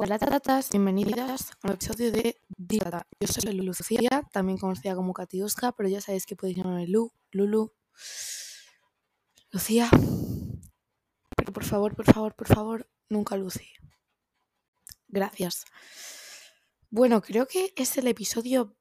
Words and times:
Hola 0.00 0.18
tatas, 0.18 0.70
bienvenidas 0.70 1.52
a 1.62 1.68
un 1.68 1.74
episodio 1.74 2.10
de 2.10 2.40
Dita. 2.56 3.06
Yo 3.20 3.28
soy 3.28 3.52
Lucía, 3.52 4.26
también 4.32 4.56
conocida 4.56 4.94
como 4.94 5.12
Katiuska, 5.12 5.72
pero 5.72 5.86
ya 5.86 6.00
sabéis 6.00 6.24
que 6.24 6.34
podéis 6.34 6.56
llamarme 6.56 6.88
Lu, 6.88 7.12
Lulu, 7.30 7.74
Lucía. 9.50 9.90
Pero 11.36 11.52
por 11.52 11.64
favor, 11.64 11.94
por 11.94 12.06
favor, 12.06 12.34
por 12.34 12.48
favor, 12.48 12.88
nunca 13.10 13.36
Lucy. 13.36 13.68
Gracias. 15.08 15.66
Bueno, 16.88 17.20
creo 17.20 17.46
que 17.46 17.74
es 17.76 17.98
el 17.98 18.06
episodio, 18.08 18.74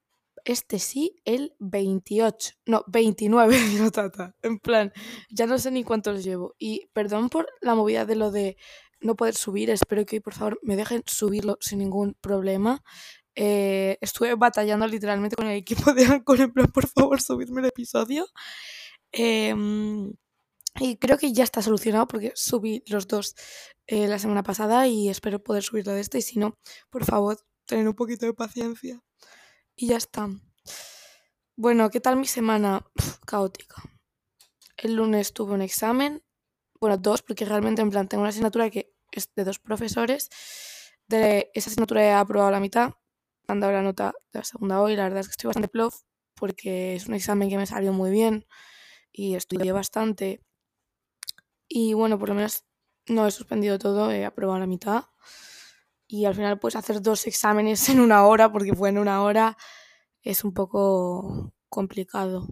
este 0.45 0.79
sí, 0.79 1.21
el 1.25 1.55
28. 1.59 2.53
No, 2.67 2.85
29, 2.87 3.59
no 3.79 3.91
tata. 3.91 4.33
En 4.41 4.59
plan, 4.59 4.93
ya 5.29 5.45
no 5.45 5.59
sé 5.59 5.71
ni 5.71 5.83
cuántos 5.83 6.23
llevo. 6.23 6.55
Y 6.57 6.87
perdón 6.93 7.29
por 7.29 7.49
la 7.59 7.75
movida 7.75 8.05
de 8.05 8.15
lo 8.15 8.31
de 8.31 8.55
no 9.01 9.15
poder 9.15 9.35
subir. 9.35 9.69
Espero 9.69 10.05
que 10.05 10.17
hoy, 10.17 10.19
por 10.19 10.33
favor, 10.33 10.59
me 10.63 10.75
dejen 10.75 11.03
subirlo 11.05 11.57
sin 11.61 11.79
ningún 11.79 12.15
problema. 12.21 12.83
Eh, 13.35 13.97
estuve 14.01 14.35
batallando 14.35 14.87
literalmente 14.87 15.35
con 15.35 15.47
el 15.47 15.57
equipo 15.57 15.93
de 15.93 16.05
Anchor 16.05 16.41
en 16.41 16.51
plan, 16.51 16.67
por 16.67 16.87
favor, 16.87 17.21
subidme 17.21 17.61
el 17.61 17.67
episodio. 17.67 18.27
Em, 19.11 20.13
y 20.79 20.97
creo 20.97 21.17
que 21.17 21.33
ya 21.33 21.43
está 21.43 21.61
solucionado 21.61 22.07
porque 22.07 22.31
subí 22.35 22.83
los 22.87 23.07
dos 23.07 23.35
eh, 23.87 24.07
la 24.07 24.19
semana 24.19 24.43
pasada 24.43 24.87
y 24.87 25.09
espero 25.09 25.43
poder 25.43 25.63
subirlo 25.63 25.93
de 25.93 26.01
este. 26.01 26.19
Y 26.19 26.21
si 26.21 26.39
no, 26.39 26.57
por 26.89 27.05
favor, 27.05 27.37
tener 27.65 27.87
un 27.87 27.95
poquito 27.95 28.25
de 28.25 28.33
paciencia. 28.33 29.01
Y 29.75 29.87
ya 29.87 29.97
está. 29.97 30.29
Bueno, 31.55 31.89
¿qué 31.89 31.99
tal 31.99 32.17
mi 32.17 32.27
semana? 32.27 32.85
caótica. 33.25 33.83
El 34.77 34.95
lunes 34.95 35.33
tuve 35.33 35.53
un 35.53 35.61
examen. 35.61 36.23
Bueno, 36.81 36.97
dos, 36.97 37.21
porque 37.21 37.45
realmente 37.45 37.83
en 37.83 37.91
plan 37.91 38.07
tengo 38.07 38.21
una 38.21 38.29
asignatura 38.29 38.71
que 38.71 38.91
es 39.11 39.29
de 39.35 39.43
dos 39.43 39.59
profesores. 39.59 40.29
De 41.07 41.51
esa 41.53 41.69
asignatura 41.69 42.03
he 42.03 42.11
aprobado 42.11 42.49
la 42.51 42.59
mitad. 42.59 42.93
Han 43.47 43.59
dado 43.59 43.73
la 43.73 43.83
nota 43.83 44.13
de 44.33 44.39
la 44.39 44.45
segunda 44.45 44.81
hoy. 44.81 44.95
La 44.95 45.03
verdad 45.03 45.19
es 45.19 45.27
que 45.27 45.31
estoy 45.33 45.47
bastante 45.49 45.67
plof 45.69 46.01
porque 46.35 46.95
es 46.95 47.07
un 47.07 47.13
examen 47.13 47.49
que 47.49 47.57
me 47.57 47.67
salió 47.67 47.93
muy 47.93 48.09
bien 48.09 48.47
y 49.11 49.35
estudié 49.35 49.71
bastante. 49.73 50.41
Y 51.67 51.93
bueno, 51.93 52.19
por 52.19 52.29
lo 52.29 52.35
menos 52.35 52.65
no 53.07 53.25
he 53.27 53.31
suspendido 53.31 53.79
todo, 53.79 54.11
he 54.11 54.25
aprobado 54.25 54.59
la 54.59 54.67
mitad. 54.67 55.05
Y 56.07 56.25
al 56.25 56.35
final 56.35 56.59
puedes 56.59 56.75
hacer 56.75 57.01
dos 57.01 57.25
exámenes 57.27 57.87
en 57.89 57.99
una 58.01 58.25
hora, 58.25 58.51
porque 58.51 58.73
fue 58.75 58.89
en 58.89 58.97
una 58.97 59.23
hora, 59.23 59.57
es 60.23 60.43
un 60.43 60.53
poco 60.53 61.53
complicado. 61.69 62.47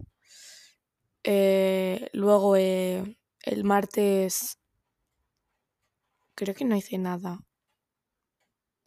Eh, 1.24 2.08
luego 2.12 2.56
eh, 2.56 3.18
el 3.42 3.64
martes 3.64 4.58
creo 6.34 6.54
que 6.54 6.64
no 6.64 6.76
hice 6.76 6.98
nada. 6.98 7.40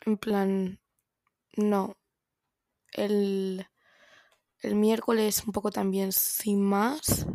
En 0.05 0.17
plan, 0.17 0.79
no. 1.55 1.95
El, 2.91 3.65
el 4.61 4.75
miércoles 4.75 5.43
un 5.45 5.53
poco 5.53 5.71
también 5.71 6.11
sin 6.11 6.61
más. 6.61 7.27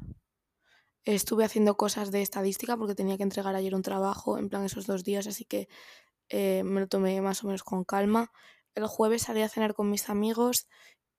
Estuve 1.04 1.44
haciendo 1.44 1.76
cosas 1.76 2.10
de 2.10 2.20
estadística 2.20 2.76
porque 2.76 2.94
tenía 2.94 3.16
que 3.16 3.22
entregar 3.22 3.54
ayer 3.54 3.74
un 3.74 3.82
trabajo, 3.82 4.38
en 4.38 4.48
plan 4.48 4.64
esos 4.64 4.86
dos 4.86 5.04
días, 5.04 5.26
así 5.26 5.44
que 5.44 5.68
eh, 6.28 6.62
me 6.64 6.80
lo 6.80 6.88
tomé 6.88 7.20
más 7.20 7.42
o 7.42 7.46
menos 7.46 7.62
con 7.62 7.84
calma. 7.84 8.30
El 8.74 8.86
jueves 8.86 9.22
salí 9.22 9.42
a 9.42 9.48
cenar 9.48 9.74
con 9.74 9.90
mis 9.90 10.10
amigos 10.10 10.68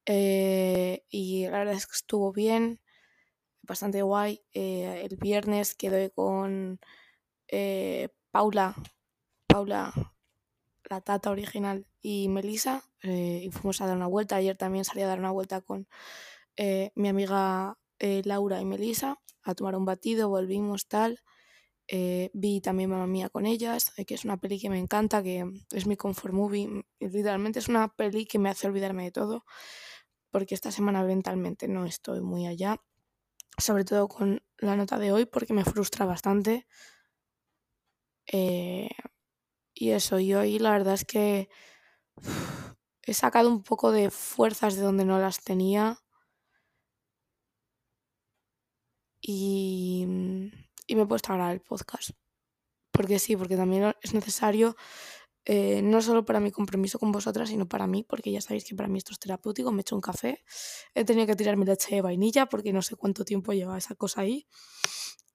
eh, 0.05 1.03
y 1.09 1.45
la 1.45 1.59
verdad 1.59 1.73
es 1.73 1.87
que 1.87 1.95
estuvo 1.95 2.31
bien, 2.31 2.81
bastante 3.69 4.01
guay. 4.01 4.41
Eh, 4.53 5.07
el 5.09 5.15
viernes 5.15 5.75
quedé 5.75 6.11
con 6.11 6.81
Paula, 8.31 8.75
Paula, 9.47 9.93
la 10.89 11.01
tata 11.01 11.31
original, 11.31 11.87
y 12.01 12.27
Melisa, 12.27 12.83
y 13.01 13.49
fuimos 13.51 13.79
a 13.79 13.87
dar 13.87 13.95
una 13.95 14.07
vuelta. 14.07 14.35
Ayer 14.35 14.57
también 14.57 14.83
salí 14.83 15.01
a 15.03 15.07
dar 15.07 15.19
una 15.19 15.31
vuelta 15.31 15.61
con 15.61 15.87
mi 16.57 17.07
amiga 17.07 17.77
Laura 17.99 18.61
y 18.61 18.65
Melisa 18.65 19.19
a 19.43 19.55
tomar 19.55 19.75
un 19.75 19.85
batido, 19.85 20.29
volvimos 20.29 20.87
tal. 20.87 21.21
Eh, 21.87 22.29
vi 22.33 22.61
también 22.61 22.91
Mamma 22.91 23.07
Mía 23.07 23.29
con 23.29 23.47
ellas, 23.47 23.93
eh, 23.97 24.05
que 24.05 24.13
es 24.13 24.23
una 24.23 24.37
peli 24.37 24.59
que 24.59 24.69
me 24.69 24.77
encanta, 24.77 25.23
que 25.23 25.43
es 25.71 25.87
mi 25.87 25.97
comfort 25.97 26.33
movie. 26.33 26.85
Literalmente 26.99 27.59
es 27.59 27.67
una 27.67 27.87
peli 27.95 28.25
que 28.25 28.37
me 28.37 28.49
hace 28.49 28.67
olvidarme 28.67 29.05
de 29.05 29.11
todo, 29.11 29.43
porque 30.29 30.53
esta 30.53 30.71
semana 30.71 31.03
mentalmente 31.03 31.67
no 31.67 31.85
estoy 31.85 32.21
muy 32.21 32.45
allá. 32.45 32.79
Sobre 33.57 33.83
todo 33.85 34.07
con 34.07 34.41
la 34.57 34.75
nota 34.75 34.97
de 34.97 35.11
hoy, 35.11 35.25
porque 35.25 35.53
me 35.53 35.65
frustra 35.65 36.05
bastante. 36.05 36.67
Eh, 38.31 38.89
y 39.73 39.91
eso, 39.91 40.19
y 40.19 40.33
hoy 40.33 40.59
la 40.59 40.71
verdad 40.71 40.93
es 40.95 41.05
que 41.05 41.49
he 43.03 43.13
sacado 43.13 43.49
un 43.49 43.63
poco 43.63 43.91
de 43.91 44.11
fuerzas 44.11 44.75
de 44.75 44.83
donde 44.83 45.05
no 45.05 45.19
las 45.19 45.43
tenía. 45.43 45.99
y, 49.21 50.05
y 50.87 50.95
me 50.95 51.03
he 51.03 51.05
puesto 51.05 51.31
a 51.31 51.35
grabar 51.35 51.53
el 51.53 51.61
podcast. 51.61 52.11
Porque 52.91 53.19
sí, 53.19 53.35
porque 53.37 53.57
también 53.57 53.93
es 54.01 54.13
necesario, 54.13 54.75
eh, 55.51 55.81
no 55.81 56.01
solo 56.01 56.25
para 56.25 56.39
mi 56.39 56.51
compromiso 56.51 56.99
con 56.99 57.11
vosotras, 57.11 57.49
sino 57.49 57.67
para 57.67 57.87
mí, 57.87 58.03
porque 58.03 58.31
ya 58.31 58.41
sabéis 58.41 58.65
que 58.65 58.75
para 58.75 58.87
mí 58.87 58.99
esto 58.99 59.13
es 59.13 59.19
terapéutico. 59.19 59.71
Me 59.71 59.79
he 59.79 59.81
hecho 59.81 59.95
un 59.95 60.01
café, 60.01 60.43
he 60.93 61.03
tenido 61.05 61.25
que 61.25 61.35
tirar 61.35 61.57
mi 61.57 61.65
leche 61.65 61.95
de 61.95 62.01
vainilla 62.01 62.45
porque 62.45 62.71
no 62.73 62.81
sé 62.81 62.95
cuánto 62.95 63.25
tiempo 63.25 63.53
lleva 63.53 63.77
esa 63.77 63.95
cosa 63.95 64.21
ahí. 64.21 64.47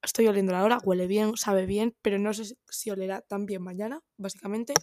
Estoy 0.03 0.27
oliendo 0.29 0.53
la 0.53 0.63
hora, 0.63 0.79
huele 0.85 1.07
bien, 1.07 1.37
sabe 1.37 1.67
bien, 1.67 1.97
pero 2.03 2.19
no 2.19 2.33
sé 2.35 2.57
si 2.69 2.91
olerá 2.91 3.23
tan 3.23 3.47
bien 3.47 3.63
mañana, 3.63 4.03
básicamente. 4.17 4.75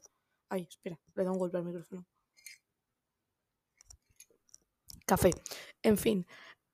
Ay, 0.49 0.67
espera, 0.69 0.99
le 1.15 1.23
da 1.23 1.31
un 1.31 1.37
golpe 1.37 1.57
al 1.57 1.63
micrófono. 1.63 2.05
Café. 5.05 5.31
En 5.83 5.97
fin, 5.97 6.25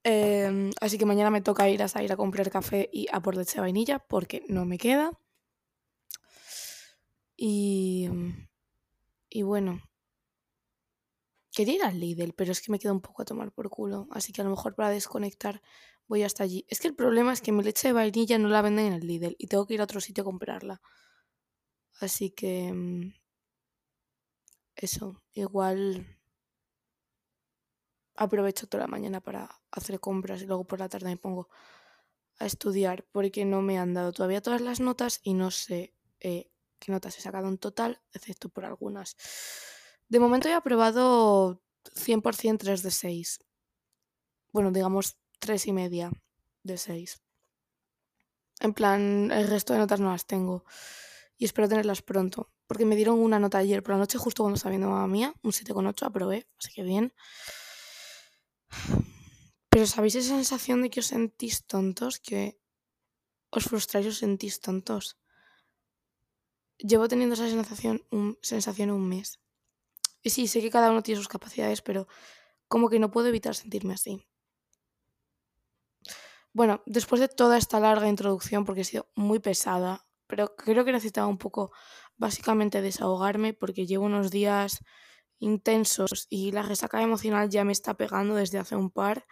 Em, 0.10 0.72
así 0.80 0.98
que 0.98 1.06
mañana 1.06 1.30
me 1.30 1.42
toca 1.42 1.70
ir 1.70 1.84
a 1.84 1.90
salir 1.90 2.12
a 2.14 2.16
comprar 2.16 2.50
café 2.50 2.90
y 2.94 3.08
a 3.12 3.20
por 3.20 3.36
leche 3.36 3.56
de 3.56 3.62
vainilla 3.62 4.00
porque 4.00 4.42
no 4.48 4.64
me 4.66 4.78
queda. 4.78 5.12
Y, 7.36 8.10
y 9.38 9.44
bueno, 9.44 9.84
quería 11.52 11.76
ir 11.76 11.84
al 11.84 12.00
Lidl, 12.00 12.34
pero 12.34 12.52
es 12.52 12.60
que 12.60 12.72
me 12.72 12.80
queda 12.80 12.92
un 12.92 13.02
poco 13.02 13.22
a 13.22 13.26
tomar 13.26 13.52
por 13.52 13.70
culo. 13.70 14.08
Así 14.10 14.34
que 14.34 14.42
a 14.42 14.44
lo 14.44 14.50
mejor 14.50 14.74
para 14.74 14.90
desconectar 14.90 15.62
voy 16.08 16.24
hasta 16.24 16.44
allí. 16.44 16.66
Es 16.70 16.80
que 16.80 16.88
el 16.88 16.96
problema 16.96 17.34
es 17.34 17.42
que 17.42 17.52
mi 17.52 17.64
leche 17.64 17.90
de 17.90 17.94
vainilla 17.94 18.40
no 18.40 18.48
la 18.48 18.64
venden 18.64 18.88
en 18.88 18.94
el 18.94 19.06
Lidl 19.06 19.36
y 19.38 19.46
tengo 19.46 19.68
que 19.68 19.76
ir 19.76 19.82
a 19.82 19.84
otro 19.84 20.02
sitio 20.02 20.24
a 20.24 20.26
comprarla. 20.26 20.82
Así 22.00 22.32
que... 22.32 22.74
Mm, 22.74 23.14
eso, 24.76 25.22
igual 25.34 26.18
aprovecho 28.16 28.68
toda 28.68 28.86
la 28.86 28.88
mañana 28.88 29.22
para 29.22 29.52
hacer 29.70 30.00
compras 30.00 30.42
y 30.42 30.48
luego 30.48 30.66
por 30.66 30.80
la 30.80 30.90
tarde 30.90 31.10
me 31.10 31.18
pongo 31.18 31.48
a 32.40 32.48
estudiar 32.48 33.06
porque 33.12 33.46
no 33.46 33.62
me 33.62 33.78
han 33.78 33.94
dado 33.94 34.14
todavía 34.14 34.42
todas 34.42 34.62
las 34.62 34.80
notas 34.80 35.20
y 35.22 35.36
no 35.36 35.52
sé 35.52 35.94
eh, 36.20 36.50
qué 36.80 36.92
notas 36.92 37.18
he 37.18 37.22
sacado 37.22 37.48
en 37.48 37.58
total, 37.58 38.02
excepto 38.14 38.50
por 38.50 38.66
algunas. 38.66 39.16
De 40.08 40.20
momento 40.20 40.48
he 40.48 40.54
aprobado 40.54 41.62
100% 41.96 42.58
3 42.58 42.84
de 42.84 42.92
6. 42.92 43.40
Bueno, 44.52 44.72
digamos 44.72 45.18
3 45.40 45.68
y 45.68 45.74
media 45.74 46.12
de 46.64 46.78
6. 46.78 47.22
En 48.60 48.74
plan, 48.74 49.32
el 49.32 49.48
resto 49.48 49.74
de 49.74 49.80
notas 49.80 50.00
no 50.00 50.12
las 50.12 50.26
tengo. 50.26 50.66
Y 51.38 51.46
espero 51.46 51.70
tenerlas 51.70 52.02
pronto. 52.02 52.52
Porque 52.66 52.86
me 52.86 52.96
dieron 52.96 53.20
una 53.20 53.40
nota 53.40 53.60
ayer 53.60 53.84
por 53.84 53.94
la 53.94 54.00
noche, 54.00 54.18
justo 54.18 54.44
cuando 54.44 54.56
estaba 54.56 54.72
viendo 54.72 54.90
mamá 54.90 55.08
mía. 55.08 55.34
Un 55.44 55.52
7,8 55.52 56.06
aprobé, 56.06 56.48
así 56.58 56.74
que 56.74 56.84
bien. 56.84 57.14
Pero 59.70 59.86
¿sabéis 59.86 60.16
esa 60.16 60.36
sensación 60.36 60.82
de 60.82 60.90
que 60.90 61.02
os 61.02 61.08
sentís 61.08 61.66
tontos? 61.66 62.20
Que 62.20 62.60
os 63.52 63.64
frustráis 63.66 64.08
y 64.08 64.10
os 64.10 64.18
sentís 64.18 64.60
tontos. 64.60 65.18
Llevo 66.80 67.08
teniendo 67.08 67.36
esa 67.36 67.50
sensación 67.50 68.04
un, 68.12 68.38
sensación 68.42 68.92
un 68.92 69.08
mes. 69.08 69.40
Y 70.22 70.30
sí, 70.30 70.48
sé 70.48 70.62
que 70.62 70.70
cada 70.70 70.92
uno 70.92 71.04
tiene 71.04 71.20
sus 71.20 71.28
capacidades, 71.28 71.82
pero 71.82 72.08
como 72.68 72.90
que 72.90 73.00
no 73.00 73.12
puedo 73.12 73.28
evitar 73.28 73.56
sentirme 73.56 73.94
así. 73.94 74.28
Bueno, 76.54 76.82
después 76.86 77.22
de 77.22 77.28
toda 77.28 77.58
esta 77.58 77.80
larga 77.80 78.10
introducción, 78.10 78.66
porque 78.66 78.82
he 78.82 78.84
sido 78.84 79.08
muy 79.16 79.40
pesada, 79.40 80.08
pero 80.28 80.56
creo 80.56 80.84
que 80.86 80.92
necesitaba 80.92 81.28
un 81.28 81.38
poco 81.38 81.72
básicamente 82.18 82.82
desahogarme 82.82 83.54
porque 83.54 83.86
llevo 83.86 84.06
unos 84.06 84.32
días 84.32 84.84
intensos 85.40 86.28
y 86.30 86.52
la 86.52 86.64
resaca 86.64 87.02
emocional 87.02 87.50
ya 87.50 87.64
me 87.64 87.72
está 87.72 87.96
pegando 87.96 88.36
desde 88.36 88.58
hace 88.58 88.76
un 88.76 88.90
par. 88.90 89.26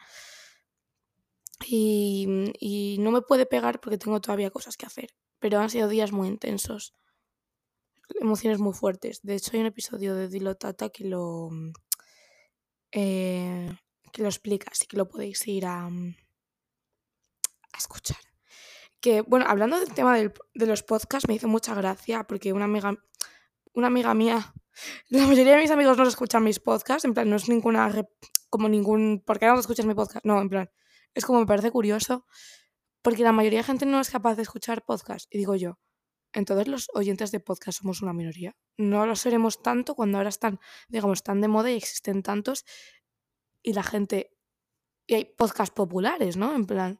Y, 1.67 2.97
no 2.99 3.11
me 3.11 3.21
puede 3.21 3.45
pegar 3.45 3.79
porque 3.79 3.97
tengo 3.97 4.21
todavía 4.21 4.51
cosas 4.51 4.77
que 4.77 4.85
hacer, 4.85 5.15
pero 5.39 5.59
han 5.59 5.69
sido 5.69 5.87
días 5.87 6.11
muy 6.11 6.27
intensos, 6.27 6.93
emociones 8.19 8.59
muy 8.59 8.73
fuertes. 8.73 9.21
De 9.23 9.35
hecho, 9.35 9.51
hay 9.53 9.61
un 9.61 9.67
episodio 9.67 10.15
de 10.15 10.27
Dilotata 10.27 10.89
que 10.89 11.05
lo, 11.05 11.49
eh, 12.91 13.69
que 14.11 14.21
lo 14.21 14.27
explica, 14.27 14.69
así 14.71 14.87
que 14.87 14.97
lo 14.97 15.07
podéis 15.07 15.47
ir 15.47 15.65
a, 15.65 15.87
a 15.87 17.77
escuchar. 17.77 18.17
Que, 18.99 19.21
bueno, 19.21 19.45
hablando 19.47 19.79
del 19.79 19.93
tema 19.93 20.17
de 20.17 20.65
los 20.65 20.83
podcasts, 20.83 21.27
me 21.27 21.35
hizo 21.35 21.47
mucha 21.47 21.75
gracia 21.75 22.23
porque 22.23 22.53
una 22.53 22.65
amiga, 22.65 22.95
una 23.73 23.87
amiga 23.87 24.13
mía 24.13 24.53
La 25.09 25.25
mayoría 25.25 25.55
de 25.55 25.61
mis 25.61 25.71
amigos 25.71 25.97
no 25.97 26.07
escuchan 26.07 26.43
mis 26.43 26.59
podcasts, 26.59 27.05
en 27.05 27.13
plan, 27.13 27.29
no 27.29 27.35
es 27.35 27.49
ninguna, 27.49 27.91
como 28.49 28.69
ningún, 28.69 29.23
¿por 29.25 29.39
qué 29.39 29.47
no 29.47 29.59
escuchas 29.59 29.85
mi 29.85 29.93
podcast? 29.93 30.25
No, 30.25 30.41
en 30.41 30.49
plan, 30.49 30.69
es 31.13 31.25
como 31.25 31.39
me 31.39 31.45
parece 31.45 31.71
curioso, 31.71 32.25
porque 33.01 33.23
la 33.23 33.31
mayoría 33.31 33.59
de 33.59 33.63
gente 33.63 33.85
no 33.85 33.99
es 33.99 34.09
capaz 34.09 34.35
de 34.35 34.43
escuchar 34.43 34.83
podcasts, 34.83 35.27
y 35.31 35.37
digo 35.37 35.55
yo, 35.55 35.79
entonces 36.35 36.67
los 36.67 36.87
oyentes 36.93 37.31
de 37.31 37.39
podcast 37.39 37.79
somos 37.79 38.01
una 38.01 38.13
minoría. 38.13 38.55
No 38.77 39.05
lo 39.05 39.15
seremos 39.15 39.61
tanto 39.61 39.95
cuando 39.95 40.17
ahora 40.17 40.29
están, 40.29 40.59
digamos, 40.87 41.23
tan 41.23 41.41
de 41.41 41.47
moda 41.47 41.71
y 41.71 41.75
existen 41.75 42.23
tantos, 42.23 42.65
y 43.63 43.73
la 43.73 43.83
gente, 43.83 44.37
y 45.07 45.15
hay 45.15 45.25
podcasts 45.25 45.73
populares, 45.73 46.37
¿no? 46.37 46.55
En 46.55 46.65
plan, 46.65 46.99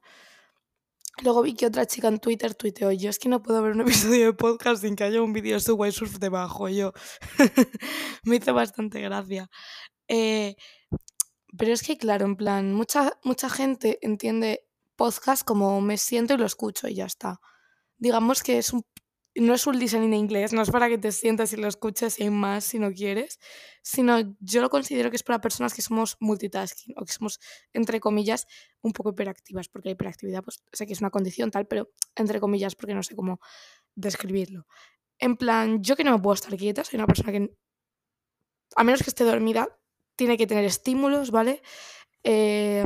Luego 1.24 1.44
vi 1.44 1.54
que 1.54 1.66
otra 1.66 1.86
chica 1.86 2.10
en 2.10 2.20
Twitter 2.20 2.56
tuiteó, 2.56 2.92
yo 2.92 3.10
es 3.10 3.20
que 3.20 3.30
no 3.30 3.42
puedo 3.42 3.62
ver 3.62 3.72
un 3.72 3.82
episodio 3.88 4.26
de 4.26 4.34
podcast 4.34 4.82
sin 4.82 4.96
que 4.96 5.06
haya 5.06 5.22
un 5.22 5.32
vídeo 5.32 5.58
de 5.58 5.92
Surf 5.92 6.18
debajo. 6.20 6.68
Yo 6.68 6.92
me 8.24 8.36
hizo 8.36 8.54
bastante 8.54 9.00
gracia. 9.02 9.50
Eh, 10.08 10.56
pero 11.58 11.72
es 11.72 11.84
que, 11.84 11.98
claro, 11.98 12.26
en 12.26 12.36
plan, 12.36 12.74
mucha, 12.74 13.18
mucha 13.24 13.50
gente 13.50 13.98
entiende 14.02 14.68
podcast 14.98 15.44
como 15.44 15.80
me 15.80 15.98
siento 15.98 16.34
y 16.34 16.38
lo 16.38 16.46
escucho 16.46 16.88
y 16.90 16.96
ya 16.96 17.06
está. 17.06 17.40
Digamos 17.98 18.44
que 18.44 18.58
es 18.58 18.74
un 18.74 18.86
no 19.36 19.54
es 19.54 19.68
un 19.68 19.78
listening 19.78 20.08
en 20.08 20.14
inglés, 20.14 20.54
no 20.54 20.62
es 20.62 20.72
para 20.72 20.88
que 20.88 20.98
te 20.98 21.12
sientas 21.12 21.52
y 21.52 21.58
lo 21.58 21.68
escuches 21.68 22.14
sin 22.14 22.34
más 22.34 22.64
si 22.64 22.80
no 22.80 22.92
quieres, 22.94 23.40
sino 23.82 24.36
yo 24.40 24.62
lo 24.62 24.70
considero 24.70 25.10
que 25.10 25.18
es 25.18 25.24
para 25.24 25.42
personas 25.42 25.74
que 25.74 25.82
somos 25.82 26.16
multitasking 26.22 26.96
o 26.98 27.04
que 27.04 27.12
somos, 27.12 27.40
entre 27.74 28.00
comillas, 28.00 28.48
un 28.82 28.94
poco 28.94 29.10
hiperactivas, 29.10 29.68
porque 29.68 29.90
la 29.90 29.94
hiperactividad, 29.94 30.42
pues 30.42 30.64
sé 30.72 30.88
que 30.88 30.94
es 30.94 31.02
una 31.02 31.10
condición 31.10 31.52
tal, 31.52 31.68
pero 31.68 31.92
entre 32.16 32.40
comillas, 32.40 32.76
porque 32.76 32.96
no 32.96 33.04
sé 33.04 33.16
cómo 33.16 33.40
describirlo. 33.94 34.68
En 35.20 35.36
plan, 35.36 35.84
yo 35.84 35.98
que 35.98 36.06
no 36.06 36.12
me 36.12 36.20
puedo 36.20 36.36
estar 36.36 36.56
quieta, 36.56 36.86
soy 36.86 36.98
una 36.98 37.08
persona 37.08 37.34
que, 37.34 37.50
a 38.76 38.84
menos 38.86 39.04
que 39.04 39.10
esté 39.10 39.26
dormida, 39.26 39.68
tiene 40.16 40.38
que 40.38 40.48
tener 40.48 40.64
estímulos, 40.64 41.32
¿vale? 41.32 41.62
Eh, 42.24 42.86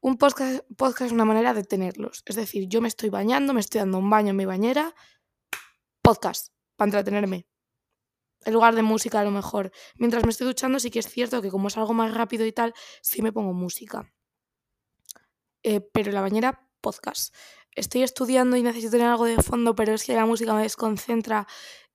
un 0.00 0.16
podcast, 0.18 0.64
podcast 0.76 1.08
es 1.08 1.12
una 1.12 1.24
manera 1.24 1.52
de 1.52 1.64
tenerlos. 1.64 2.22
Es 2.26 2.36
decir, 2.36 2.68
yo 2.68 2.80
me 2.80 2.86
estoy 2.86 3.10
bañando, 3.10 3.52
me 3.52 3.60
estoy 3.60 3.80
dando 3.80 3.98
un 3.98 4.08
baño 4.08 4.30
en 4.30 4.36
mi 4.36 4.44
bañera 4.44 4.94
podcast 6.08 6.54
para 6.76 6.86
entretenerme. 6.86 7.46
En 8.46 8.54
lugar 8.54 8.74
de 8.74 8.80
música, 8.80 9.20
a 9.20 9.24
lo 9.24 9.30
mejor. 9.30 9.70
Mientras 9.96 10.24
me 10.24 10.30
estoy 10.30 10.46
duchando, 10.46 10.80
sí 10.80 10.90
que 10.90 11.00
es 11.00 11.06
cierto 11.06 11.42
que 11.42 11.50
como 11.50 11.68
es 11.68 11.76
algo 11.76 11.92
más 11.92 12.14
rápido 12.14 12.46
y 12.46 12.52
tal, 12.52 12.72
sí 13.02 13.20
me 13.20 13.30
pongo 13.30 13.52
música. 13.52 14.10
Eh, 15.62 15.82
pero 15.82 16.08
en 16.08 16.14
la 16.14 16.22
bañera, 16.22 16.66
podcast. 16.80 17.34
Estoy 17.72 18.04
estudiando 18.04 18.56
y 18.56 18.62
necesito 18.62 18.92
tener 18.92 19.08
algo 19.08 19.26
de 19.26 19.42
fondo, 19.42 19.74
pero 19.74 19.92
es 19.92 20.04
que 20.04 20.14
la 20.14 20.24
música 20.24 20.54
me 20.54 20.62
desconcentra 20.62 21.46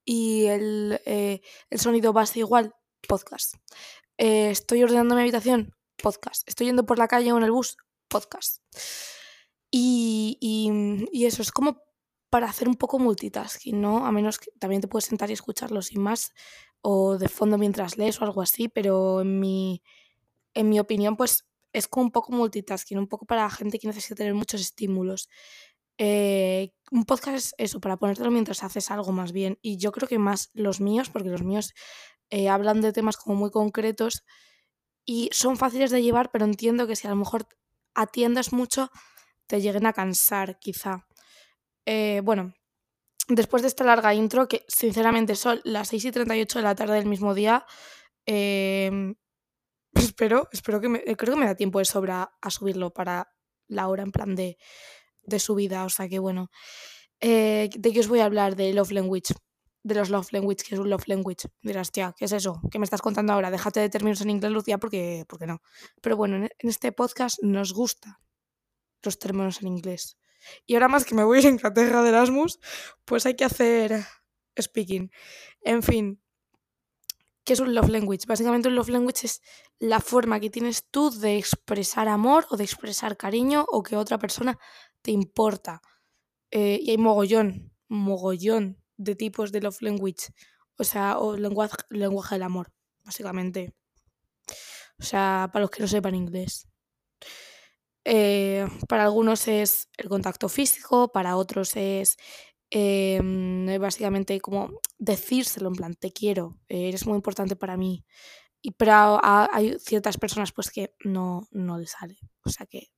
y 0.05 0.45
el, 0.45 1.01
eh, 1.07 1.41
el 1.71 1.79
sonido 1.79 2.13
ser 2.27 2.37
igual, 2.37 2.75
podcast. 3.07 3.55
Eh, 4.19 4.51
estoy 4.51 4.83
ordenando 4.83 5.15
mi 5.15 5.21
habitación, 5.21 5.73
podcast. 5.97 6.47
Estoy 6.47 6.67
yendo 6.67 6.85
por 6.85 6.99
la 6.99 7.07
calle 7.07 7.31
o 7.33 7.37
en 7.37 7.43
el 7.45 7.51
bus, 7.51 7.77
podcast. 8.09 8.61
Y, 9.71 10.37
y 10.39 11.25
eso 11.25 11.41
es 11.41 11.51
como 11.51 11.81
para 12.33 12.47
hacer 12.47 12.67
un 12.67 12.77
poco 12.77 12.97
multitasking, 12.97 13.79
¿no? 13.79 14.07
A 14.07 14.11
menos 14.11 14.39
que 14.39 14.49
también 14.57 14.81
te 14.81 14.87
puedes 14.87 15.05
sentar 15.05 15.29
y 15.29 15.33
escucharlo 15.33 15.83
sin 15.83 16.01
más 16.01 16.31
o 16.81 17.19
de 17.19 17.29
fondo 17.29 17.59
mientras 17.59 17.95
lees 17.95 18.19
o 18.19 18.25
algo 18.25 18.41
así, 18.41 18.69
pero 18.69 19.21
en 19.21 19.39
mi, 19.39 19.83
en 20.55 20.67
mi 20.67 20.79
opinión, 20.79 21.15
pues 21.15 21.45
es 21.73 21.87
como 21.87 22.07
un 22.07 22.11
poco 22.11 22.33
multitasking, 22.33 22.97
un 22.97 23.07
poco 23.07 23.27
para 23.27 23.47
gente 23.51 23.77
que 23.77 23.85
necesita 23.85 24.15
tener 24.15 24.33
muchos 24.33 24.61
estímulos. 24.61 25.29
Eh, 25.99 26.71
un 26.89 27.05
podcast 27.05 27.35
es 27.35 27.55
eso, 27.59 27.79
para 27.79 27.97
ponértelo 27.97 28.31
mientras 28.31 28.63
haces 28.63 28.89
algo 28.89 29.11
más 29.11 29.31
bien. 29.31 29.59
Y 29.61 29.77
yo 29.77 29.91
creo 29.91 30.07
que 30.07 30.17
más 30.17 30.49
los 30.55 30.81
míos, 30.81 31.11
porque 31.11 31.29
los 31.29 31.43
míos 31.43 31.75
eh, 32.31 32.49
hablan 32.49 32.81
de 32.81 32.93
temas 32.93 33.15
como 33.15 33.35
muy 33.35 33.51
concretos 33.51 34.23
y 35.05 35.29
son 35.33 35.55
fáciles 35.55 35.91
de 35.91 36.01
llevar, 36.01 36.31
pero 36.31 36.45
entiendo 36.45 36.87
que 36.87 36.95
si 36.95 37.05
a 37.05 37.11
lo 37.11 37.15
mejor 37.15 37.47
atiendes 37.93 38.53
mucho, 38.53 38.89
te 39.45 39.61
lleguen 39.61 39.85
a 39.85 39.93
cansar, 39.93 40.57
quizá. 40.57 41.05
Eh, 41.85 42.21
bueno, 42.23 42.53
después 43.27 43.61
de 43.61 43.67
esta 43.67 43.83
larga 43.83 44.13
intro, 44.13 44.47
que 44.47 44.65
sinceramente 44.67 45.35
son 45.35 45.61
las 45.63 45.89
6 45.89 46.05
y 46.05 46.11
38 46.11 46.59
de 46.59 46.63
la 46.63 46.75
tarde 46.75 46.95
del 46.95 47.05
mismo 47.05 47.33
día, 47.33 47.65
em, 48.25 49.15
espero, 50.15 50.49
espero 50.51 50.81
que 50.81 50.89
me, 50.89 50.99
eh, 51.05 51.15
creo 51.15 51.35
que 51.35 51.39
me 51.41 51.47
da 51.47 51.55
tiempo 51.55 51.79
de 51.79 51.85
sobra 51.85 52.33
a 52.41 52.49
subirlo 52.49 52.93
para 52.93 53.33
la 53.67 53.87
hora 53.87 54.03
en 54.03 54.11
plan 54.11 54.35
de, 54.35 54.57
de 55.23 55.39
subida. 55.39 55.85
O 55.85 55.89
sea 55.89 56.07
que 56.09 56.19
bueno, 56.19 56.49
eh, 57.21 57.69
¿de 57.75 57.93
qué 57.93 57.99
os 58.01 58.07
voy 58.07 58.19
a 58.19 58.25
hablar? 58.25 58.55
De 58.55 58.73
Love 58.73 58.91
Language. 58.91 59.33
De 59.83 59.95
los 59.95 60.09
Love 60.09 60.31
Language, 60.33 60.63
que 60.67 60.75
es 60.75 60.79
un 60.81 60.89
Love 60.89 61.07
Language. 61.07 61.47
Dirás, 61.61 61.91
tía, 61.91 62.13
¿qué 62.17 62.25
es 62.25 62.31
eso? 62.31 62.61
¿Qué 62.71 62.79
me 62.79 62.85
estás 62.85 63.01
contando 63.01 63.33
ahora? 63.33 63.51
Déjate 63.51 63.79
de 63.81 63.89
términos 63.89 64.21
en 64.21 64.29
inglés, 64.29 64.51
Lucía, 64.51 64.77
porque, 64.77 65.25
porque 65.27 65.47
no. 65.47 65.61
Pero 66.01 66.17
bueno, 66.17 66.37
en 66.37 66.49
este 66.69 66.91
podcast 66.91 67.41
nos 67.43 67.73
gusta 67.73 68.19
los 69.03 69.19
términos 69.19 69.61
en 69.61 69.67
inglés. 69.69 70.17
Y 70.65 70.73
ahora 70.75 70.87
más 70.87 71.05
que 71.05 71.15
me 71.15 71.23
voy 71.23 71.45
a 71.45 71.49
Inglaterra 71.49 72.03
de 72.03 72.09
Erasmus, 72.09 72.59
pues 73.05 73.25
hay 73.25 73.35
que 73.35 73.45
hacer 73.45 74.05
speaking. 74.59 75.11
En 75.61 75.83
fin, 75.83 76.21
¿qué 77.43 77.53
es 77.53 77.59
un 77.59 77.73
love 77.73 77.89
language? 77.89 78.25
Básicamente 78.27 78.67
un 78.67 78.75
love 78.75 78.89
language 78.89 79.25
es 79.25 79.41
la 79.79 79.99
forma 79.99 80.39
que 80.39 80.49
tienes 80.49 80.85
tú 80.89 81.09
de 81.09 81.37
expresar 81.37 82.07
amor 82.07 82.45
o 82.49 82.57
de 82.57 82.63
expresar 82.63 83.17
cariño 83.17 83.65
o 83.69 83.83
que 83.83 83.95
otra 83.95 84.17
persona 84.17 84.57
te 85.01 85.11
importa. 85.11 85.81
Eh, 86.51 86.79
y 86.81 86.91
hay 86.91 86.97
mogollón, 86.97 87.71
mogollón 87.87 88.81
de 88.97 89.15
tipos 89.15 89.51
de 89.51 89.61
love 89.61 89.81
language. 89.81 90.33
O 90.77 90.83
sea, 90.83 91.19
o 91.19 91.37
lenguaje, 91.37 91.77
lenguaje 91.89 92.35
del 92.35 92.43
amor, 92.43 92.71
básicamente. 93.03 93.73
O 94.99 95.03
sea, 95.03 95.49
para 95.51 95.63
los 95.63 95.71
que 95.71 95.81
no 95.81 95.87
sepan 95.87 96.15
inglés. 96.15 96.67
Eh, 98.05 98.67
para 98.89 99.03
algunos 99.05 99.47
es 99.47 99.89
el 99.97 100.09
contacto 100.09 100.49
físico, 100.49 101.11
para 101.11 101.37
otros 101.37 101.75
es 101.75 102.17
em, 102.69 103.67
básicamente 103.79 104.39
como 104.41 104.81
decírselo, 104.97 105.69
en 105.69 105.75
plan, 105.75 105.93
te 105.95 106.11
quiero, 106.11 106.57
eres 106.67 107.05
muy 107.07 107.15
importante 107.15 107.55
para 107.55 107.77
mí. 107.77 108.05
Y, 108.61 108.71
pero 108.71 109.19
hay 109.23 109.77
ciertas 109.79 110.17
personas 110.17 110.51
pues 110.53 110.71
que 110.71 110.95
no, 111.05 111.47
no 111.51 111.77
les 111.79 111.91
sale. 111.91 112.17
O 112.45 112.49
sea 112.49 112.65
que 112.65 112.89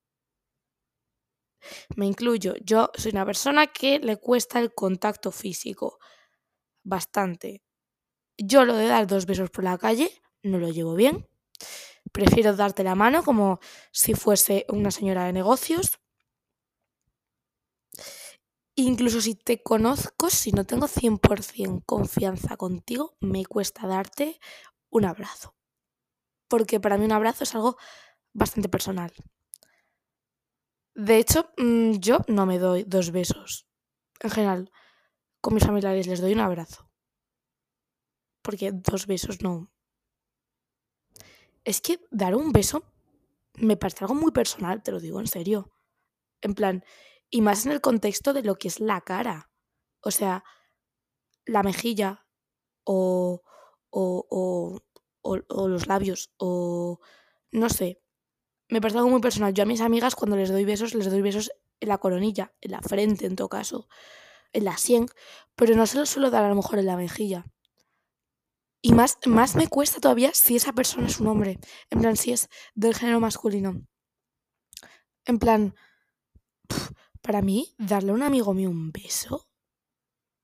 me 1.96 2.06
incluyo. 2.06 2.54
Yo 2.64 2.90
soy 2.94 3.12
una 3.12 3.26
persona 3.26 3.66
que 3.68 3.98
le 3.98 4.16
cuesta 4.16 4.60
el 4.60 4.74
contacto 4.74 5.32
físico 5.32 5.98
bastante. 6.84 7.62
Yo 8.38 8.64
lo 8.64 8.76
de 8.76 8.86
dar 8.86 9.06
dos 9.06 9.26
besos 9.26 9.50
por 9.50 9.64
la 9.64 9.78
calle 9.78 10.10
no 10.42 10.58
lo 10.58 10.70
llevo 10.70 10.94
bien 10.94 11.26
prefiero 12.16 12.56
darte 12.56 12.82
la 12.82 12.94
mano 12.94 13.22
como 13.22 13.60
si 13.92 14.14
fuese 14.14 14.64
una 14.70 14.90
señora 14.90 15.26
de 15.26 15.34
negocios. 15.34 16.00
Incluso 18.74 19.20
si 19.20 19.34
te 19.34 19.62
conozco, 19.62 20.30
si 20.30 20.50
no 20.52 20.64
tengo 20.64 20.86
100% 20.88 21.82
confianza 21.84 22.56
contigo, 22.56 23.18
me 23.20 23.44
cuesta 23.44 23.86
darte 23.86 24.40
un 24.88 25.04
abrazo. 25.04 25.54
Porque 26.48 26.80
para 26.80 26.96
mí 26.96 27.04
un 27.04 27.12
abrazo 27.12 27.44
es 27.44 27.54
algo 27.54 27.76
bastante 28.32 28.70
personal. 28.70 29.12
De 30.94 31.18
hecho, 31.18 31.50
mm, 31.58 31.98
yo 31.98 32.20
no 32.28 32.46
me 32.46 32.58
doy 32.58 32.84
dos 32.84 33.10
besos. 33.10 33.68
En 34.20 34.30
general, 34.30 34.72
con 35.42 35.52
mis 35.52 35.66
familiares 35.66 36.06
les 36.06 36.22
doy 36.22 36.32
un 36.32 36.40
abrazo. 36.40 36.88
Porque 38.40 38.72
dos 38.72 39.06
besos 39.06 39.42
no, 39.42 39.70
es 41.66 41.80
que 41.80 42.00
dar 42.10 42.34
un 42.34 42.52
beso 42.52 42.84
me 43.54 43.76
parece 43.76 44.04
algo 44.04 44.14
muy 44.14 44.30
personal, 44.30 44.82
te 44.82 44.92
lo 44.92 45.00
digo 45.00 45.18
en 45.20 45.26
serio. 45.26 45.72
En 46.40 46.54
plan, 46.54 46.84
y 47.28 47.40
más 47.40 47.66
en 47.66 47.72
el 47.72 47.80
contexto 47.80 48.32
de 48.32 48.42
lo 48.42 48.54
que 48.56 48.68
es 48.68 48.78
la 48.78 49.00
cara. 49.00 49.50
O 50.00 50.12
sea, 50.12 50.44
la 51.44 51.64
mejilla 51.64 52.24
o, 52.84 53.42
o, 53.90 54.26
o, 54.30 54.78
o, 55.22 55.68
los 55.68 55.88
labios 55.88 56.30
o 56.36 57.00
no 57.50 57.68
sé. 57.68 58.00
Me 58.68 58.80
parece 58.80 58.98
algo 58.98 59.10
muy 59.10 59.20
personal. 59.20 59.52
Yo 59.52 59.64
a 59.64 59.66
mis 59.66 59.80
amigas 59.80 60.14
cuando 60.14 60.36
les 60.36 60.50
doy 60.50 60.64
besos, 60.64 60.94
les 60.94 61.10
doy 61.10 61.22
besos 61.22 61.50
en 61.80 61.88
la 61.88 61.98
coronilla, 61.98 62.54
en 62.60 62.70
la 62.72 62.80
frente 62.80 63.26
en 63.26 63.34
todo 63.34 63.48
caso, 63.48 63.88
en 64.52 64.64
la 64.64 64.76
sien, 64.76 65.08
pero 65.56 65.74
no 65.74 65.86
se 65.86 65.98
los 65.98 66.10
suelo 66.10 66.30
dar 66.30 66.44
a 66.44 66.48
lo 66.48 66.54
mejor 66.54 66.78
en 66.78 66.86
la 66.86 66.96
mejilla. 66.96 67.44
Y 68.82 68.92
más, 68.92 69.18
más 69.26 69.56
me 69.56 69.68
cuesta 69.68 70.00
todavía 70.00 70.32
si 70.32 70.56
esa 70.56 70.72
persona 70.72 71.06
es 71.06 71.20
un 71.20 71.28
hombre. 71.28 71.58
En 71.90 72.00
plan, 72.00 72.16
si 72.16 72.32
es 72.32 72.48
del 72.74 72.94
género 72.94 73.20
masculino. 73.20 73.86
En 75.24 75.38
plan, 75.38 75.74
para 77.22 77.42
mí, 77.42 77.74
darle 77.78 78.12
a 78.12 78.14
un 78.14 78.22
amigo 78.22 78.54
mío 78.54 78.70
un 78.70 78.92
beso. 78.92 79.48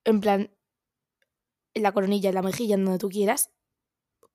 En 0.04 0.20
plan, 0.20 0.52
en 1.74 1.82
la 1.82 1.92
coronilla, 1.92 2.30
en 2.30 2.34
la 2.34 2.42
mejilla, 2.42 2.74
en 2.74 2.84
donde 2.84 2.98
tú 2.98 3.08
quieras. 3.08 3.50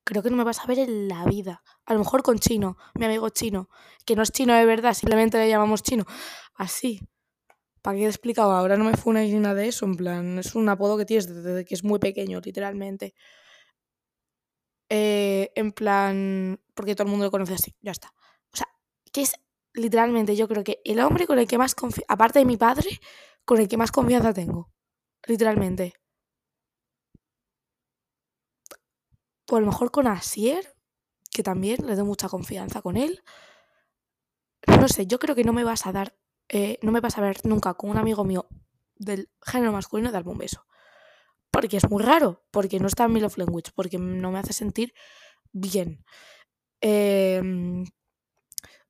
Creo 0.04 0.24
que 0.24 0.30
no 0.30 0.38
me 0.38 0.46
vas 0.46 0.60
a 0.60 0.68
ver 0.68 0.80
en 0.80 1.10
la 1.10 1.26
vida. 1.26 1.62
A 1.86 1.94
lo 1.94 2.00
mejor 2.00 2.24
con 2.24 2.40
chino, 2.40 2.78
mi 2.96 3.06
amigo 3.06 3.28
chino. 3.30 3.70
Que 4.06 4.16
no 4.16 4.24
es 4.24 4.32
chino 4.32 4.54
de 4.54 4.66
verdad, 4.66 4.94
simplemente 4.94 5.38
le 5.38 5.50
llamamos 5.50 5.84
chino. 5.84 6.06
Así. 6.56 7.02
¿Para 7.82 7.98
qué 7.98 8.06
he 8.06 8.08
explicado? 8.08 8.52
Ahora 8.54 8.78
no 8.78 8.86
me 8.86 8.96
fue 8.96 9.12
una 9.12 9.24
nada 9.40 9.56
de 9.56 9.68
eso. 9.68 9.86
En 9.86 9.98
plan, 9.98 10.40
es 10.40 10.56
un 10.56 10.70
apodo 10.70 10.98
que 10.98 11.06
tienes 11.06 11.28
desde 11.28 11.66
que 11.66 11.76
es 11.76 11.84
muy 11.84 12.00
pequeño, 12.00 12.40
literalmente. 12.40 13.14
Eh, 14.90 15.52
en 15.56 15.72
plan, 15.72 16.60
porque 16.74 16.96
todo 16.96 17.06
el 17.06 17.12
mundo 17.12 17.26
lo 17.26 17.32
conoce 17.32 17.54
así, 17.54 17.76
ya 17.82 17.92
está. 17.92 18.14
O 18.54 18.58
sea, 18.58 18.68
que 19.12 19.22
es 19.22 19.34
literalmente 19.74 20.36
yo 20.36 20.48
creo 20.48 20.64
que 20.64 20.82
el 20.84 21.00
hombre 21.00 21.28
con 21.28 21.40
el 21.40 21.48
que 21.48 21.58
más 21.58 21.76
confianza, 21.76 22.14
aparte 22.14 22.40
de 22.40 22.46
mi 22.46 22.58
padre, 22.58 22.90
con 23.46 23.60
el 23.60 23.68
que 23.68 23.78
más 23.78 23.92
confianza 23.92 24.34
tengo. 24.34 24.72
Literalmente. 25.26 25.94
A 29.50 29.60
lo 29.60 29.66
mejor 29.66 29.92
con 29.92 30.08
Asier, 30.08 30.76
que 31.32 31.44
también 31.44 31.86
le 31.86 31.96
doy 31.96 32.06
mucha 32.06 32.28
confianza 32.28 32.82
con 32.82 32.98
él. 32.98 33.24
No 34.68 34.88
sé, 34.88 35.08
yo 35.08 35.20
creo 35.20 35.36
que 35.36 35.44
no 35.44 35.54
me 35.54 35.64
vas 35.64 35.86
a 35.86 35.92
dar, 35.92 36.18
eh, 36.50 36.80
no 36.82 36.92
me 36.92 37.00
vas 37.00 37.18
a 37.18 37.22
ver 37.22 37.38
nunca 37.46 37.74
con 37.76 37.90
un 37.90 37.98
amigo 37.98 38.26
mío 38.26 38.48
del 38.96 39.30
género 39.42 39.72
masculino 39.72 40.12
darme 40.12 40.32
un 40.32 40.40
beso. 40.40 40.66
Porque 41.52 41.78
es 41.78 41.90
muy 41.90 42.04
raro, 42.04 42.44
porque 42.52 42.80
no 42.80 42.88
está 42.88 43.06
en 43.06 43.14
mi 43.14 43.20
love 43.20 43.38
language, 43.38 43.72
porque 43.76 43.98
no 43.98 44.32
me 44.32 44.40
hace 44.40 44.54
sentir 44.54 44.94
bien. 45.54 46.04
Em, 46.82 47.86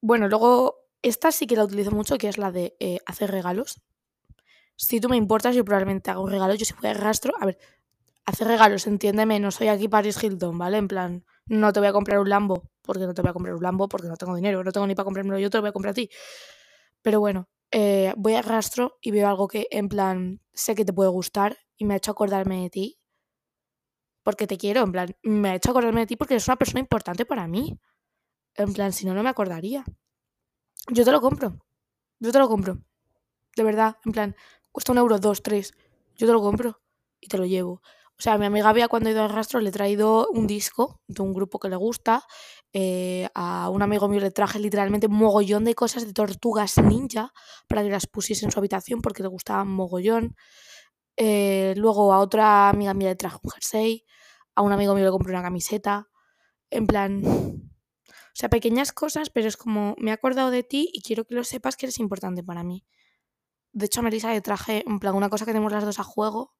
bueno, 0.01 0.27
luego, 0.27 0.75
esta 1.01 1.31
sí 1.31 1.47
que 1.47 1.55
la 1.55 1.63
utilizo 1.65 1.91
mucho, 1.91 2.17
que 2.17 2.29
es 2.29 2.37
la 2.37 2.51
de 2.51 2.75
eh, 2.79 2.99
hacer 3.05 3.31
regalos. 3.31 3.81
Si 4.75 4.99
tú 4.99 5.09
me 5.09 5.17
importas, 5.17 5.55
yo 5.55 5.65
probablemente 5.65 6.11
hago 6.11 6.23
un 6.23 6.31
regalo. 6.31 6.53
Yo 6.55 6.65
si 6.65 6.73
fuera 6.73 6.93
rastro, 6.99 7.33
a 7.39 7.45
ver, 7.45 7.57
hacer 8.25 8.47
regalos, 8.47 8.87
entiéndeme, 8.87 9.39
no 9.39 9.51
soy 9.51 9.69
aquí 9.69 9.87
Paris 9.87 10.21
Hilton, 10.23 10.57
¿vale? 10.57 10.77
En 10.77 10.87
plan, 10.87 11.25
no 11.47 11.73
te 11.73 11.79
voy 11.79 11.89
a 11.89 11.93
comprar 11.93 12.19
un 12.19 12.29
Lambo, 12.29 12.69
porque 12.83 13.05
no 13.05 13.13
te 13.13 13.21
voy 13.21 13.29
a 13.29 13.33
comprar 13.33 13.55
un 13.55 13.63
Lambo, 13.63 13.89
porque 13.89 14.07
no 14.07 14.17
tengo 14.17 14.35
dinero, 14.35 14.63
no 14.63 14.71
tengo 14.71 14.87
ni 14.87 14.95
para 14.95 15.05
comprármelo 15.05 15.39
yo, 15.39 15.49
te 15.49 15.57
lo 15.57 15.61
voy 15.63 15.69
a 15.69 15.73
comprar 15.73 15.91
a 15.91 15.95
ti. 15.95 16.09
Pero 17.01 17.19
bueno, 17.19 17.49
eh, 17.71 18.13
voy 18.17 18.35
a 18.35 18.41
rastro 18.41 18.97
y 19.01 19.11
veo 19.11 19.27
algo 19.27 19.47
que 19.47 19.67
en 19.71 19.89
plan 19.89 20.41
sé 20.53 20.75
que 20.75 20.85
te 20.85 20.93
puede 20.93 21.09
gustar 21.09 21.57
y 21.77 21.85
me 21.85 21.93
ha 21.93 21.97
hecho 21.97 22.11
acordarme 22.11 22.63
de 22.63 22.69
ti. 22.69 22.99
Porque 24.23 24.47
te 24.47 24.57
quiero, 24.57 24.81
en 24.83 24.91
plan, 24.91 25.15
me 25.23 25.49
ha 25.49 25.55
hecho 25.55 25.71
acordarme 25.71 26.01
de 26.01 26.07
ti 26.07 26.15
porque 26.15 26.33
eres 26.33 26.47
una 26.47 26.57
persona 26.57 26.79
importante 26.81 27.25
para 27.25 27.47
mí. 27.47 27.79
En 28.55 28.73
plan, 28.73 28.93
si 28.93 29.05
no, 29.05 29.13
no 29.13 29.23
me 29.23 29.29
acordaría. 29.29 29.85
Yo 30.89 31.03
te 31.05 31.11
lo 31.11 31.21
compro. 31.21 31.65
Yo 32.19 32.31
te 32.31 32.39
lo 32.39 32.47
compro. 32.49 32.79
De 33.55 33.63
verdad, 33.63 33.97
en 34.05 34.11
plan, 34.13 34.35
cuesta 34.71 34.91
un 34.93 34.99
euro, 34.99 35.19
dos, 35.19 35.43
tres. 35.43 35.73
Yo 36.17 36.27
te 36.27 36.33
lo 36.33 36.41
compro 36.41 36.81
y 37.19 37.27
te 37.27 37.37
lo 37.37 37.45
llevo. 37.45 37.81
O 38.19 38.21
sea, 38.23 38.33
a 38.33 38.37
mi 38.39 38.45
amiga 38.47 38.69
había 38.69 38.87
cuando 38.87 39.09
he 39.09 39.13
ido 39.13 39.23
al 39.23 39.29
rastro 39.29 39.59
le 39.61 39.69
he 39.69 39.71
traído 39.71 40.27
un 40.33 40.47
disco 40.47 41.01
de 41.07 41.21
un 41.21 41.33
grupo 41.33 41.59
que 41.59 41.69
le 41.69 41.75
gusta. 41.75 42.23
Eh, 42.73 43.29
a 43.35 43.69
un 43.69 43.81
amigo 43.83 44.07
mío 44.07 44.19
le 44.21 44.31
traje 44.31 44.59
literalmente 44.59 45.07
un 45.07 45.15
mogollón 45.15 45.65
de 45.65 45.75
cosas 45.75 46.05
de 46.07 46.13
tortugas 46.13 46.77
ninja 46.79 47.33
para 47.67 47.83
que 47.83 47.89
las 47.89 48.07
pusiese 48.07 48.45
en 48.45 48.51
su 48.51 48.59
habitación 48.59 49.01
porque 49.01 49.23
le 49.23 49.29
gustaban 49.29 49.67
mogollón. 49.67 50.35
Eh, 51.17 51.73
luego 51.77 52.13
a 52.13 52.19
otra 52.19 52.69
amiga 52.69 52.93
mía 52.93 53.09
le 53.09 53.15
traje 53.15 53.37
un 53.43 53.51
jersey. 53.51 54.05
A 54.55 54.61
un 54.61 54.71
amigo 54.71 54.95
mío 54.95 55.05
le 55.05 55.11
compré 55.11 55.33
una 55.33 55.43
camiseta. 55.43 56.09
En 56.69 56.87
plan. 56.87 57.23
O 57.25 58.39
sea, 58.39 58.49
pequeñas 58.49 58.91
cosas, 58.91 59.29
pero 59.31 59.47
es 59.47 59.57
como 59.57 59.95
me 59.97 60.11
he 60.11 60.13
acordado 60.13 60.51
de 60.51 60.63
ti 60.63 60.89
y 60.93 61.01
quiero 61.01 61.25
que 61.25 61.35
lo 61.35 61.43
sepas 61.43 61.75
que 61.75 61.87
eres 61.87 61.99
importante 61.99 62.43
para 62.43 62.63
mí. 62.63 62.85
De 63.73 63.87
hecho, 63.87 64.01
a 64.01 64.03
Melissa 64.03 64.31
le 64.31 64.41
traje 64.41 64.83
en 64.87 64.99
plan 64.99 65.15
una 65.15 65.29
cosa 65.29 65.45
que 65.45 65.51
tenemos 65.51 65.71
las 65.71 65.85
dos 65.85 65.99
a 65.99 66.03
juego 66.03 66.53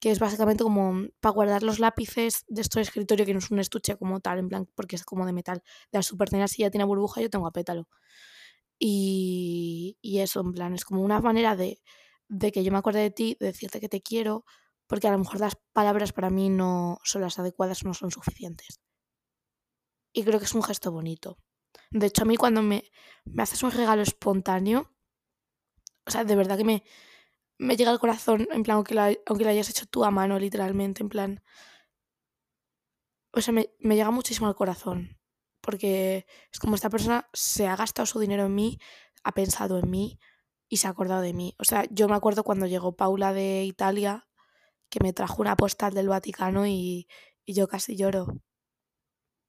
que 0.00 0.10
es 0.10 0.18
básicamente 0.18 0.64
como 0.64 1.08
para 1.20 1.32
guardar 1.32 1.62
los 1.62 1.80
lápices 1.80 2.44
de 2.48 2.60
esto 2.62 2.78
de 2.78 2.82
escritorio, 2.84 3.26
que 3.26 3.32
no 3.32 3.40
es 3.40 3.50
un 3.50 3.58
estuche 3.58 3.96
como 3.96 4.20
tal, 4.20 4.38
en 4.38 4.48
plan, 4.48 4.68
porque 4.74 4.96
es 4.96 5.04
como 5.04 5.26
de 5.26 5.32
metal. 5.32 5.62
De 5.90 5.98
las 5.98 6.06
supertenas, 6.06 6.52
si 6.52 6.62
ya 6.62 6.70
tiene 6.70 6.84
burbuja, 6.84 7.20
yo 7.20 7.30
tengo 7.30 7.46
a 7.46 7.52
pétalo. 7.52 7.88
Y, 8.78 9.98
y 10.00 10.20
eso, 10.20 10.40
en 10.40 10.52
plan, 10.52 10.74
es 10.74 10.84
como 10.84 11.02
una 11.02 11.20
manera 11.20 11.56
de, 11.56 11.80
de 12.28 12.52
que 12.52 12.62
yo 12.62 12.72
me 12.72 12.78
acuerde 12.78 13.00
de 13.00 13.10
ti, 13.10 13.36
de 13.40 13.46
decirte 13.46 13.80
que 13.80 13.88
te 13.88 14.02
quiero, 14.02 14.44
porque 14.86 15.08
a 15.08 15.12
lo 15.12 15.18
mejor 15.18 15.40
las 15.40 15.56
palabras 15.72 16.12
para 16.12 16.30
mí 16.30 16.48
no 16.50 16.98
son 17.04 17.22
las 17.22 17.38
adecuadas, 17.38 17.84
no 17.84 17.94
son 17.94 18.10
suficientes. 18.10 18.80
Y 20.12 20.24
creo 20.24 20.38
que 20.38 20.46
es 20.46 20.54
un 20.54 20.62
gesto 20.62 20.92
bonito. 20.92 21.38
De 21.90 22.06
hecho, 22.06 22.22
a 22.22 22.26
mí 22.26 22.36
cuando 22.36 22.62
me, 22.62 22.84
me 23.24 23.42
haces 23.42 23.62
un 23.62 23.70
regalo 23.70 24.02
espontáneo, 24.02 24.94
o 26.06 26.10
sea, 26.10 26.24
de 26.24 26.36
verdad 26.36 26.56
que 26.56 26.64
me, 26.64 26.84
me 27.58 27.76
llega 27.76 27.90
al 27.90 27.98
corazón, 27.98 28.48
en 28.50 28.62
plan, 28.62 28.76
aunque, 28.76 28.94
la, 28.94 29.14
aunque 29.26 29.44
lo 29.44 29.50
hayas 29.50 29.70
hecho 29.70 29.86
tú 29.86 30.04
a 30.04 30.10
mano, 30.10 30.38
literalmente, 30.38 31.02
en 31.02 31.08
plan. 31.08 31.42
O 33.32 33.40
sea, 33.40 33.52
me, 33.52 33.70
me 33.78 33.94
llega 33.96 34.10
muchísimo 34.10 34.48
al 34.48 34.54
corazón. 34.54 35.18
Porque 35.60 36.24
es 36.50 36.58
como 36.60 36.76
esta 36.76 36.88
persona 36.88 37.28
se 37.32 37.66
ha 37.66 37.76
gastado 37.76 38.06
su 38.06 38.20
dinero 38.20 38.46
en 38.46 38.54
mí, 38.54 38.78
ha 39.22 39.32
pensado 39.32 39.78
en 39.78 39.90
mí 39.90 40.18
y 40.68 40.78
se 40.78 40.86
ha 40.86 40.90
acordado 40.90 41.22
de 41.22 41.34
mí. 41.34 41.54
O 41.58 41.64
sea, 41.64 41.84
yo 41.90 42.08
me 42.08 42.16
acuerdo 42.16 42.44
cuando 42.44 42.66
llegó 42.66 42.96
Paula 42.96 43.32
de 43.32 43.64
Italia, 43.64 44.28
que 44.90 45.00
me 45.02 45.12
trajo 45.12 45.42
una 45.42 45.56
postal 45.56 45.94
del 45.94 46.08
Vaticano 46.08 46.66
y, 46.66 47.08
y 47.44 47.54
yo 47.54 47.68
casi 47.68 47.96
lloro. 47.96 48.40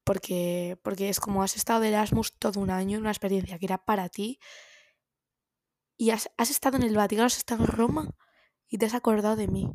Porque, 0.03 0.79
porque 0.83 1.09
es 1.09 1.19
como 1.19 1.43
has 1.43 1.55
estado 1.55 1.81
de 1.81 1.89
Erasmus 1.89 2.33
todo 2.39 2.59
un 2.59 2.71
año, 2.71 2.99
una 2.99 3.11
experiencia 3.11 3.59
que 3.59 3.65
era 3.65 3.77
para 3.85 4.09
ti 4.09 4.39
y 5.99 6.11
has, 6.11 6.29
estado 6.39 6.77
en 6.77 6.83
el 6.83 6.95
Vaticano, 6.95 7.25
has 7.25 7.37
estado 7.37 7.65
en 7.65 7.67
Roma 7.67 8.15
y 8.69 8.77
te 8.77 8.85
has 8.85 8.93
acordado 8.93 9.35
de 9.35 9.49
mí. 9.49 9.69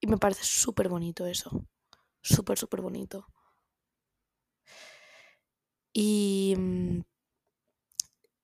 Y 0.00 0.08
me 0.08 0.18
parece 0.18 0.42
súper 0.42 0.88
bonito 0.88 1.24
eso. 1.24 1.64
Súper, 2.20 2.58
súper 2.58 2.80
bonito. 2.80 3.28
Y, 5.92 6.54
mm, 6.58 7.00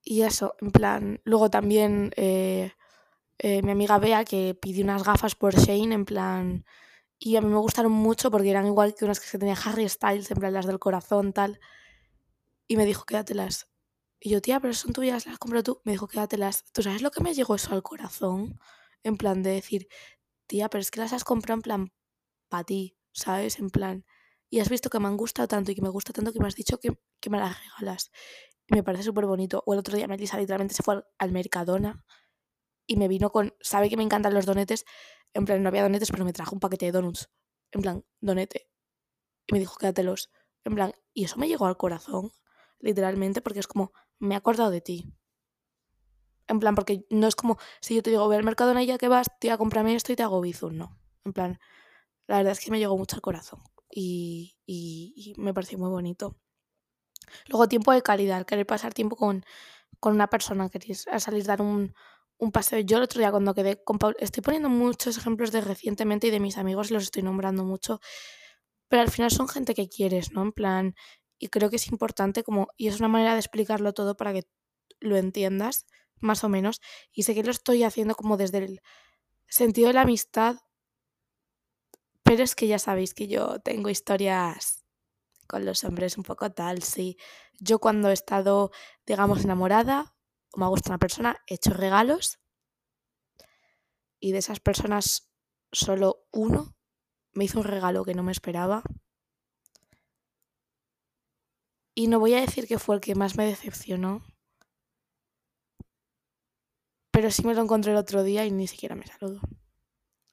y 0.03 0.23
eso, 0.23 0.55
en 0.61 0.71
plan, 0.71 1.21
luego 1.23 1.49
también 1.49 2.11
eh, 2.17 2.73
eh, 3.39 3.61
mi 3.63 3.71
amiga 3.71 3.99
Bea 3.99 4.25
que 4.25 4.55
pidió 4.59 4.83
unas 4.83 5.03
gafas 5.03 5.35
por 5.35 5.55
Shane, 5.55 5.93
en 5.95 6.05
plan, 6.05 6.65
y 7.19 7.37
a 7.37 7.41
mí 7.41 7.49
me 7.49 7.57
gustaron 7.57 7.91
mucho 7.93 8.31
porque 8.31 8.51
eran 8.51 8.67
igual 8.67 8.95
que 8.95 9.05
unas 9.05 9.19
que 9.19 9.37
tenía 9.37 9.55
Harry 9.65 9.89
Styles, 9.89 10.31
en 10.31 10.37
plan 10.39 10.53
las 10.53 10.67
del 10.67 10.79
corazón, 10.79 11.33
tal. 11.33 11.59
Y 12.67 12.77
me 12.77 12.85
dijo, 12.85 13.05
quédatelas. 13.05 13.67
Y 14.19 14.29
yo, 14.31 14.41
tía, 14.41 14.59
pero 14.59 14.73
son 14.73 14.93
tuyas, 14.93 15.25
las 15.25 15.37
compro 15.37 15.63
tú. 15.63 15.81
Me 15.83 15.93
dijo, 15.93 16.07
quédatelas. 16.07 16.63
¿Tú 16.73 16.81
sabes 16.83 17.01
lo 17.01 17.11
que 17.11 17.21
me 17.23 17.33
llegó 17.33 17.55
eso 17.55 17.73
al 17.73 17.83
corazón? 17.83 18.59
En 19.03 19.17
plan 19.17 19.43
de 19.43 19.51
decir, 19.51 19.87
tía, 20.47 20.69
pero 20.69 20.81
es 20.81 20.91
que 20.91 21.01
las 21.01 21.13
has 21.13 21.23
comprado 21.23 21.55
en 21.57 21.61
plan 21.61 21.93
para 22.49 22.63
ti, 22.65 22.97
¿sabes? 23.13 23.59
En 23.59 23.69
plan. 23.69 24.05
Y 24.53 24.59
has 24.59 24.69
visto 24.69 24.91
que 24.91 24.99
me 24.99 25.07
han 25.07 25.17
gustado 25.17 25.47
tanto 25.47 25.71
y 25.71 25.75
que 25.75 25.81
me 25.81 25.89
gusta 25.89 26.13
tanto 26.13 26.31
que 26.31 26.39
me 26.39 26.45
has 26.45 26.53
dicho 26.53 26.79
que, 26.79 26.91
me 27.27 27.39
las 27.39 27.57
regalas. 27.59 28.11
Y 28.67 28.75
me 28.75 28.83
parece 28.83 29.03
súper 29.03 29.25
bonito. 29.25 29.63
O 29.65 29.73
el 29.73 29.79
otro 29.79 29.97
día 29.97 30.07
Melissa 30.07 30.37
literalmente 30.37 30.75
se 30.75 30.83
fue 30.83 31.03
al, 31.17 31.31
Mercadona 31.31 32.05
y 32.85 32.97
me 32.97 33.07
vino 33.07 33.31
con. 33.31 33.55
Sabe 33.61 33.89
que 33.89 33.97
me 33.97 34.03
encantan 34.03 34.31
los 34.31 34.45
donetes. 34.45 34.85
En 35.33 35.45
plan, 35.45 35.63
no 35.63 35.69
había 35.69 35.81
donetes, 35.81 36.11
pero 36.11 36.23
me 36.23 36.33
trajo 36.33 36.53
un 36.53 36.59
paquete 36.59 36.85
de 36.85 36.91
donuts. 36.91 37.31
En 37.71 37.81
plan, 37.81 38.05
donete. 38.21 38.69
Y 39.47 39.53
me 39.53 39.59
dijo, 39.59 39.75
quédatelos. 39.75 40.29
En 40.65 40.75
plan, 40.75 40.93
y 41.15 41.23
eso 41.23 41.39
me 41.39 41.47
llegó 41.47 41.65
al 41.65 41.75
corazón, 41.75 42.31
literalmente, 42.77 43.41
porque 43.41 43.59
es 43.59 43.65
como, 43.65 43.91
me 44.19 44.35
he 44.35 44.37
acordado 44.37 44.69
de 44.69 44.81
ti. 44.81 45.15
En 46.47 46.59
plan, 46.59 46.75
porque 46.75 47.07
no 47.09 47.25
es 47.25 47.35
como 47.35 47.57
si 47.81 47.95
yo 47.95 48.03
te 48.03 48.11
digo, 48.11 48.27
ve 48.27 48.35
al 48.35 48.43
mercado 48.43 48.77
en 48.77 48.85
ya 48.85 48.99
que 48.99 49.07
vas, 49.07 49.31
tía, 49.39 49.57
cómprame 49.57 49.95
esto 49.95 50.13
y 50.13 50.15
te 50.15 50.21
hago 50.21 50.41
bizum, 50.41 50.77
no. 50.77 50.95
En 51.25 51.33
plan, 51.33 51.59
la 52.27 52.37
verdad 52.37 52.51
es 52.51 52.59
que 52.59 52.69
me 52.69 52.77
llegó 52.77 52.95
mucho 52.95 53.15
al 53.15 53.23
corazón 53.23 53.63
y, 53.95 55.33
me 55.37 55.53
pareció 55.53 55.77
muy 55.77 55.89
bonito. 55.89 56.35
Luego, 57.47 57.67
tiempo 57.67 57.91
de 57.91 58.01
calidad, 58.01 58.45
querer 58.45 58.65
pasar 58.65 58.93
tiempo 58.93 59.15
con, 59.15 59.45
con 59.99 60.13
una 60.13 60.29
persona, 60.29 60.69
querer 60.69 60.95
salir 60.95 61.45
dar 61.45 61.61
un, 61.61 61.93
un 62.37 62.51
paseo. 62.51 62.79
Yo 62.79 62.97
el 62.97 63.03
otro 63.03 63.19
día 63.19 63.31
cuando 63.31 63.53
quedé 63.53 63.83
con 63.83 63.97
Paul, 63.97 64.15
estoy 64.19 64.43
poniendo 64.43 64.69
muchos 64.69 65.17
ejemplos 65.17 65.51
de 65.51 65.61
recientemente 65.61 66.27
y 66.27 66.31
de 66.31 66.39
mis 66.39 66.57
amigos, 66.57 66.91
los 66.91 67.03
estoy 67.03 67.23
nombrando 67.23 67.63
mucho, 67.63 67.99
pero 68.87 69.01
al 69.01 69.11
final 69.11 69.31
son 69.31 69.47
gente 69.47 69.73
que 69.73 69.89
quieres, 69.89 70.31
¿no? 70.33 70.43
En 70.43 70.51
plan, 70.51 70.95
y 71.39 71.47
creo 71.47 71.69
que 71.69 71.77
es 71.77 71.87
importante 71.87 72.43
como, 72.43 72.67
y 72.77 72.87
es 72.87 72.99
una 72.99 73.07
manera 73.09 73.33
de 73.33 73.39
explicarlo 73.39 73.93
todo 73.93 74.15
para 74.15 74.33
que 74.33 74.43
lo 74.99 75.17
entiendas, 75.17 75.85
más 76.19 76.43
o 76.43 76.49
menos, 76.49 76.81
y 77.11 77.23
sé 77.23 77.35
que 77.35 77.43
lo 77.43 77.51
estoy 77.51 77.83
haciendo 77.83 78.15
como 78.15 78.37
desde 78.37 78.59
el 78.59 78.81
sentido 79.47 79.87
de 79.87 79.93
la 79.95 80.01
amistad, 80.01 80.57
pero 82.33 82.45
es 82.45 82.55
que 82.55 82.65
ya 82.65 82.79
sabéis 82.79 83.13
que 83.13 83.27
yo 83.27 83.59
tengo 83.59 83.91
historias 83.91 84.83
con 85.45 85.65
los 85.65 85.83
hombres 85.83 86.17
un 86.17 86.23
poco 86.23 86.51
tal, 86.51 86.81
sí. 86.81 87.15
Yo 87.59 87.77
cuando 87.77 88.09
he 88.09 88.13
estado, 88.13 88.71
digamos, 89.05 89.43
enamorada 89.43 90.15
o 90.51 90.57
me 90.57 90.65
ha 90.65 90.69
gustado 90.69 90.93
una 90.93 90.97
persona, 90.97 91.37
he 91.45 91.53
hecho 91.53 91.69
regalos 91.75 92.39
y 94.19 94.31
de 94.31 94.39
esas 94.39 94.59
personas 94.59 95.31
solo 95.71 96.25
uno 96.31 96.75
me 97.33 97.43
hizo 97.43 97.59
un 97.59 97.65
regalo 97.65 98.03
que 98.03 98.15
no 98.15 98.23
me 98.23 98.31
esperaba 98.31 98.81
y 101.93 102.07
no 102.07 102.19
voy 102.19 102.33
a 102.33 102.41
decir 102.41 102.67
que 102.67 102.79
fue 102.79 102.95
el 102.95 103.01
que 103.01 103.13
más 103.13 103.37
me 103.37 103.45
decepcionó. 103.45 104.23
Pero 107.11 107.29
sí 107.29 107.45
me 107.45 107.53
lo 107.53 107.61
encontré 107.61 107.91
el 107.91 107.97
otro 107.99 108.23
día 108.23 108.43
y 108.43 108.49
ni 108.49 108.65
siquiera 108.65 108.95
me 108.95 109.05
saludó. 109.05 109.39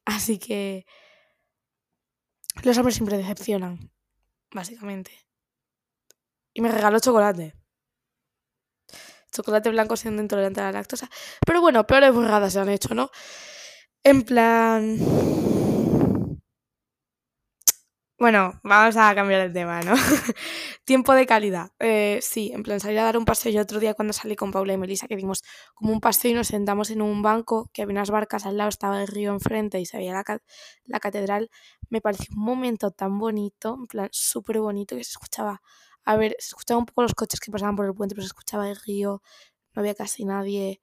Así 0.06 0.38
que 0.38 0.86
los 2.62 2.76
hombres 2.78 2.96
siempre 2.96 3.16
decepcionan, 3.16 3.90
básicamente. 4.52 5.12
Y 6.52 6.60
me 6.60 6.70
regaló 6.70 6.98
chocolate. 7.00 7.54
Chocolate 9.32 9.70
blanco 9.70 9.96
siendo 9.96 10.22
intolerante 10.22 10.60
a 10.60 10.64
la 10.64 10.72
lactosa. 10.72 11.08
Pero 11.46 11.60
bueno, 11.60 11.86
peores 11.86 12.12
burradas 12.12 12.52
se 12.52 12.60
han 12.60 12.68
hecho, 12.68 12.94
¿no? 12.94 13.10
En 14.02 14.22
plan... 14.22 14.98
Bueno, 18.20 18.60
vamos 18.62 18.98
a 18.98 19.14
cambiar 19.14 19.40
el 19.40 19.52
tema, 19.54 19.80
¿no? 19.80 19.94
Tiempo 20.84 21.14
de 21.14 21.24
calidad. 21.24 21.70
Eh, 21.78 22.18
sí, 22.20 22.50
en 22.52 22.62
plan 22.62 22.78
salir 22.78 22.98
a 22.98 23.04
dar 23.04 23.16
un 23.16 23.24
paseo. 23.24 23.50
Yo 23.50 23.62
otro 23.62 23.80
día 23.80 23.94
cuando 23.94 24.12
salí 24.12 24.36
con 24.36 24.50
Paula 24.52 24.74
y 24.74 24.76
Melissa, 24.76 25.08
que 25.08 25.16
dimos 25.16 25.42
como 25.74 25.92
un 25.94 26.00
paseo 26.02 26.30
y 26.32 26.34
nos 26.34 26.48
sentamos 26.48 26.90
en 26.90 27.00
un 27.00 27.22
banco, 27.22 27.70
que 27.72 27.80
había 27.80 27.92
unas 27.94 28.10
barcas 28.10 28.44
al 28.44 28.58
lado, 28.58 28.68
estaba 28.68 29.00
el 29.00 29.08
río 29.08 29.32
enfrente 29.32 29.80
y 29.80 29.86
se 29.86 29.96
veía 29.96 30.12
la, 30.12 30.22
la 30.84 31.00
catedral, 31.00 31.50
me 31.88 32.02
pareció 32.02 32.26
un 32.36 32.44
momento 32.44 32.90
tan 32.90 33.18
bonito, 33.18 33.76
en 33.80 33.86
plan 33.86 34.08
súper 34.12 34.58
bonito, 34.60 34.96
que 34.96 35.04
se 35.04 35.12
escuchaba, 35.12 35.62
a 36.04 36.16
ver, 36.16 36.36
se 36.38 36.48
escuchaban 36.48 36.80
un 36.82 36.86
poco 36.86 37.00
los 37.02 37.14
coches 37.14 37.40
que 37.40 37.50
pasaban 37.50 37.74
por 37.74 37.86
el 37.86 37.94
puente, 37.94 38.14
pero 38.14 38.24
se 38.24 38.28
escuchaba 38.28 38.68
el 38.68 38.76
río, 38.76 39.22
no 39.74 39.80
había 39.80 39.94
casi 39.94 40.26
nadie. 40.26 40.82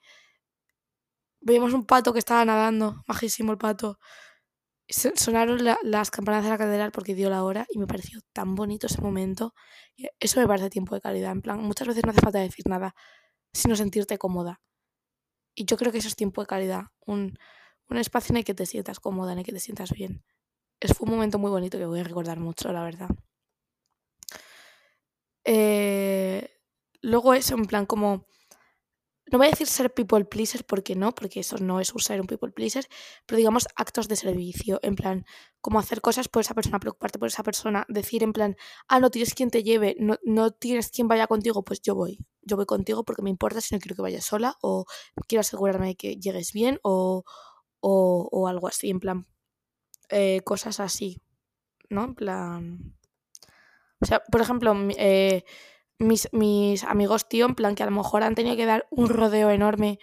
Veíamos 1.41 1.74
un 1.74 1.86
pato 1.86 2.13
que 2.13 2.20
estaba 2.20 2.44
nadando, 2.46 3.03
majísimo 3.08 3.51
el 3.51 3.58
pato 3.58 4.00
sonaron 4.89 5.60
las 5.84 6.12
campanas 6.12 6.44
de 6.44 6.50
la 6.50 6.58
catedral 6.58 6.91
porque 6.91 7.15
dio 7.15 7.29
la 7.29 7.44
hora 7.44 7.65
y 7.70 7.77
me 7.79 7.88
pareció 7.88 8.20
tan 8.34 8.56
bonito 8.56 8.88
ese 8.88 9.01
momento. 9.01 9.53
Eso 10.20 10.39
me 10.39 10.48
parece 10.48 10.70
tiempo 10.70 10.96
de 10.96 11.01
calidad. 11.01 11.32
En 11.32 11.41
plan, 11.41 11.62
muchas 11.62 11.88
veces 11.88 12.03
no 12.06 12.12
hace 12.12 12.22
falta 12.22 12.39
decir 12.39 12.67
nada, 12.67 12.96
sino 13.53 13.75
sentirte 13.75 14.17
cómoda. 14.17 14.62
Y 15.56 15.65
yo 15.65 15.77
creo 15.77 15.91
que 15.91 15.98
eso 16.00 16.08
es 16.08 16.15
tiempo 16.15 16.41
de 16.41 16.48
calidad. 16.48 16.86
Un, 17.06 17.38
un 17.89 17.98
espacio 17.98 18.34
en 18.34 18.38
el 18.38 18.46
que 18.46 18.53
te 18.53 18.65
sientas 18.65 19.00
cómoda, 19.00 19.34
en 19.34 19.39
el 19.39 19.46
que 19.46 19.53
te 19.53 19.60
sientas 19.60 19.91
bien. 19.91 20.24
Es 20.79 20.94
un 21.00 21.10
momento 21.10 21.39
muy 21.39 21.51
bonito 21.51 21.77
que 21.77 21.86
voy 21.86 22.00
a 22.00 22.03
recordar 22.03 22.39
mucho, 22.39 22.72
la 22.72 22.84
verdad. 22.84 23.10
Eh, 25.46 26.50
luego 27.01 27.34
eso, 27.34 27.56
en 27.56 27.65
plan, 27.65 27.86
como 27.86 28.27
no 29.31 29.38
voy 29.38 29.48
a 29.48 29.50
decir 29.50 29.67
ser 29.67 29.93
people 29.93 30.24
pleaser 30.25 30.65
porque 30.65 30.96
no, 30.96 31.13
porque 31.13 31.41
eso 31.41 31.57
no 31.57 31.79
es 31.79 31.93
ser 31.98 32.22
un 32.22 32.27
people 32.27 32.51
pleaser, 32.51 32.88
pero 33.25 33.38
digamos 33.38 33.67
actos 33.75 34.07
de 34.07 34.15
servicio, 34.15 34.79
en 34.84 34.96
plan, 34.96 35.25
como 35.62 35.79
hacer 35.79 36.01
cosas 36.01 36.29
por 36.29 36.41
esa 36.41 36.53
persona, 36.53 36.79
preocuparte 36.79 37.19
por 37.19 37.27
esa 37.27 37.43
persona, 37.43 37.86
decir 37.89 38.24
en 38.24 38.34
plan, 38.34 38.55
ah, 38.88 39.00
no 39.00 39.10
tienes 39.12 39.34
quien 39.34 39.50
te 39.50 39.63
lleve, 39.63 39.96
no, 40.00 40.17
no 40.24 40.51
tienes 40.51 40.89
quien 40.91 41.07
vaya 41.07 41.27
contigo, 41.27 41.63
pues 41.63 41.81
yo 41.81 41.96
voy, 41.96 42.19
yo 42.41 42.55
voy 42.55 42.65
contigo 42.65 43.03
porque 43.03 43.22
me 43.22 43.29
importa 43.29 43.62
si 43.62 43.75
no 43.75 43.79
quiero 43.79 43.96
que 43.96 44.01
vayas 44.01 44.25
sola 44.25 44.55
o 44.62 44.86
quiero 45.27 45.41
asegurarme 45.41 45.88
de 45.88 45.96
que 45.96 46.15
llegues 46.15 46.53
bien 46.53 46.79
o, 46.84 47.24
o, 47.81 48.29
o 48.31 48.48
algo 48.48 48.67
así, 48.67 48.89
en 48.89 49.00
plan, 49.00 49.27
eh, 50.10 50.41
cosas 50.46 50.79
así, 50.79 51.22
¿no? 51.89 52.05
En 52.05 52.15
plan... 52.15 52.93
O 54.00 54.05
sea, 54.05 54.22
por 54.31 54.41
ejemplo, 54.41 54.75
eh, 54.98 55.43
mis, 56.00 56.30
mis 56.34 56.84
amigos, 56.84 57.27
tío, 57.27 57.46
en 57.46 57.56
plan 57.56 57.75
que 57.75 57.84
a 57.84 57.88
lo 57.88 57.92
mejor 57.92 58.24
han 58.24 58.36
tenido 58.36 58.56
que 58.56 58.66
dar 58.66 58.88
un 58.92 59.10
rodeo 59.10 59.50
enorme 59.50 60.00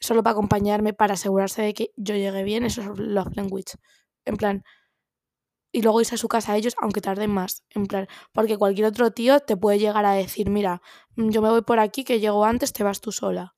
solo 0.00 0.22
para 0.22 0.32
acompañarme, 0.32 0.92
para 0.92 1.14
asegurarse 1.14 1.62
de 1.62 1.74
que 1.74 1.90
yo 1.96 2.14
llegue 2.14 2.44
bien, 2.44 2.64
eso 2.64 2.82
es 2.82 2.88
love 2.98 3.34
language. 3.36 3.76
En 4.24 4.36
plan, 4.36 4.64
y 5.72 5.82
luego 5.82 6.00
irse 6.00 6.14
a 6.14 6.18
su 6.18 6.28
casa 6.28 6.52
a 6.52 6.56
ellos, 6.56 6.74
aunque 6.80 7.00
tarden 7.00 7.30
más. 7.30 7.64
En 7.70 7.86
plan, 7.86 8.06
porque 8.32 8.56
cualquier 8.56 8.86
otro 8.86 9.10
tío 9.10 9.40
te 9.40 9.56
puede 9.56 9.78
llegar 9.78 10.04
a 10.06 10.12
decir, 10.12 10.48
mira, 10.48 10.80
mm, 11.16 11.30
yo 11.30 11.42
me 11.42 11.50
voy 11.50 11.62
por 11.62 11.80
aquí, 11.80 12.04
que 12.04 12.20
llego 12.20 12.44
antes, 12.44 12.72
te 12.72 12.84
vas 12.84 13.00
tú 13.00 13.12
sola. 13.12 13.56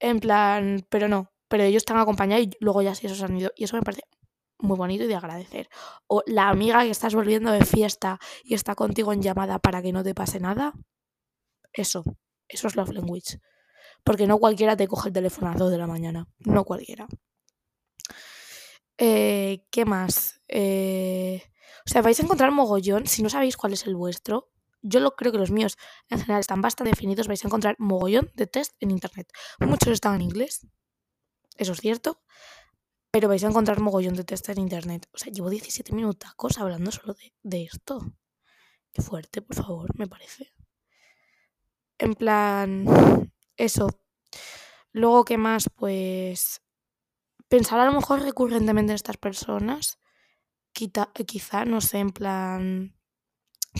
En 0.00 0.20
plan, 0.20 0.86
pero 0.88 1.08
no, 1.08 1.32
pero 1.48 1.64
ellos 1.64 1.82
están 1.82 1.98
acompañados 1.98 2.46
y 2.46 2.50
luego 2.60 2.82
ya 2.82 2.94
sí 2.94 3.06
esos 3.06 3.22
han 3.22 3.36
ido. 3.36 3.50
Y 3.56 3.64
eso 3.64 3.76
me 3.76 3.82
parece 3.82 4.02
muy 4.58 4.76
bonito 4.76 5.04
y 5.04 5.06
de 5.06 5.14
agradecer. 5.14 5.68
O 6.06 6.22
la 6.26 6.48
amiga 6.48 6.82
que 6.82 6.90
estás 6.90 7.14
volviendo 7.14 7.50
de 7.50 7.64
fiesta 7.64 8.18
y 8.42 8.54
está 8.54 8.74
contigo 8.74 9.12
en 9.12 9.22
llamada 9.22 9.58
para 9.58 9.82
que 9.82 9.92
no 9.92 10.02
te 10.02 10.14
pase 10.14 10.40
nada. 10.40 10.72
Eso, 11.72 12.04
eso 12.48 12.68
es 12.68 12.76
love 12.76 12.90
language. 12.90 13.40
Porque 14.04 14.26
no 14.26 14.38
cualquiera 14.38 14.76
te 14.76 14.86
coge 14.86 15.08
el 15.08 15.14
teléfono 15.14 15.48
a 15.48 15.50
las 15.50 15.60
2 15.60 15.70
de 15.70 15.78
la 15.78 15.86
mañana. 15.86 16.28
No 16.38 16.64
cualquiera. 16.64 17.06
Eh, 18.98 19.64
¿Qué 19.70 19.84
más? 19.84 20.40
Eh, 20.48 21.42
o 21.86 21.90
sea, 21.90 22.02
vais 22.02 22.18
a 22.20 22.22
encontrar 22.22 22.50
mogollón. 22.50 23.06
Si 23.06 23.22
no 23.22 23.28
sabéis 23.28 23.56
cuál 23.56 23.72
es 23.72 23.86
el 23.86 23.96
vuestro, 23.96 24.50
yo 24.82 25.00
lo 25.00 25.16
creo 25.16 25.32
que 25.32 25.38
los 25.38 25.50
míos 25.50 25.76
en 26.10 26.20
general 26.20 26.40
están 26.40 26.60
bastante 26.60 26.90
definidos. 26.90 27.28
Vais 27.28 27.44
a 27.44 27.48
encontrar 27.48 27.76
mogollón 27.78 28.30
de 28.34 28.46
test 28.46 28.74
en 28.80 28.90
internet. 28.90 29.28
Muchos 29.58 29.88
están 29.88 30.16
en 30.16 30.22
inglés. 30.22 30.66
Eso 31.56 31.72
es 31.72 31.80
cierto 31.80 32.20
pero 33.14 33.28
vais 33.28 33.44
a 33.44 33.46
encontrar 33.46 33.78
mogollón 33.78 34.16
de 34.16 34.24
test 34.24 34.48
en 34.48 34.58
internet. 34.58 35.06
O 35.14 35.18
sea, 35.18 35.32
llevo 35.32 35.48
17 35.48 35.94
minutacos 35.94 36.58
hablando 36.58 36.90
solo 36.90 37.14
de, 37.44 37.62
esto. 37.62 38.02
Qué 38.92 39.02
fuerte, 39.02 39.40
por 39.40 39.54
favor, 39.54 39.96
me 39.96 40.08
parece. 40.08 40.52
En 41.96 42.14
plan, 42.14 42.84
eso. 43.56 43.86
Luego, 44.90 45.24
¿qué 45.24 45.38
más? 45.38 45.70
Pues 45.72 46.60
pensar 47.46 47.78
a 47.78 47.84
lo 47.84 47.92
mejor 47.92 48.20
recurrentemente 48.20 48.90
en 48.90 48.96
estas 48.96 49.16
personas. 49.16 50.00
Quita, 50.72 51.12
quizá, 51.24 51.64
no 51.64 51.80
sé, 51.80 51.98
en 51.98 52.10
plan, 52.10 52.96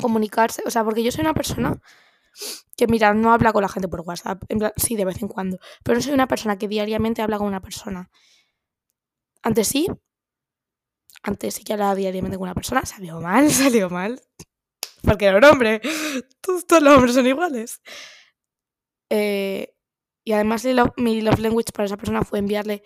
comunicarse. 0.01 0.63
O 0.65 0.71
sea, 0.71 0.85
porque 0.85 1.03
yo 1.03 1.11
soy 1.11 1.23
una 1.23 1.35
persona 1.35 1.83
que, 2.77 2.87
mira, 2.87 3.13
no 3.15 3.33
habla 3.33 3.53
con 3.53 3.63
la 3.63 3.69
gente 3.69 3.89
por 3.89 4.03
WhatsApp. 4.03 4.45
En 4.49 4.61
plan, 4.61 4.73
sí, 4.77 4.95
de 4.95 5.05
vez 5.05 5.21
en 5.23 5.27
cuando. 5.27 5.59
Pero 5.83 5.97
no 5.97 6.03
soy 6.03 6.13
una 6.13 6.29
persona 6.29 6.57
que 6.57 6.69
diariamente 6.69 7.21
habla 7.21 7.39
con 7.39 7.49
una 7.49 7.61
persona. 7.61 8.13
Antes 9.45 9.69
sí, 9.69 9.87
antes 11.23 11.55
sí 11.55 11.65
que 11.65 11.75
hablaba 11.75 11.95
diariamente 11.95 12.39
con 12.39 12.45
una 12.45 12.55
persona, 12.55 12.85
salió 12.87 13.21
mal, 13.21 13.51
salió 13.51 13.91
mal. 13.91 14.21
Porque 15.03 15.27
era 15.27 15.37
un 15.37 15.45
hombre. 15.45 15.83
Todos, 16.41 16.83
los 16.83 16.95
hombres 16.95 17.15
son 17.15 17.27
iguales. 17.27 17.83
Eh, 19.11 19.77
y 20.25 20.33
además 20.33 20.65
mi 20.97 21.21
love 21.21 21.39
language 21.39 21.73
para 21.73 21.85
esa 21.85 21.99
persona 21.99 22.23
fue 22.23 22.39
enviarle 22.39 22.83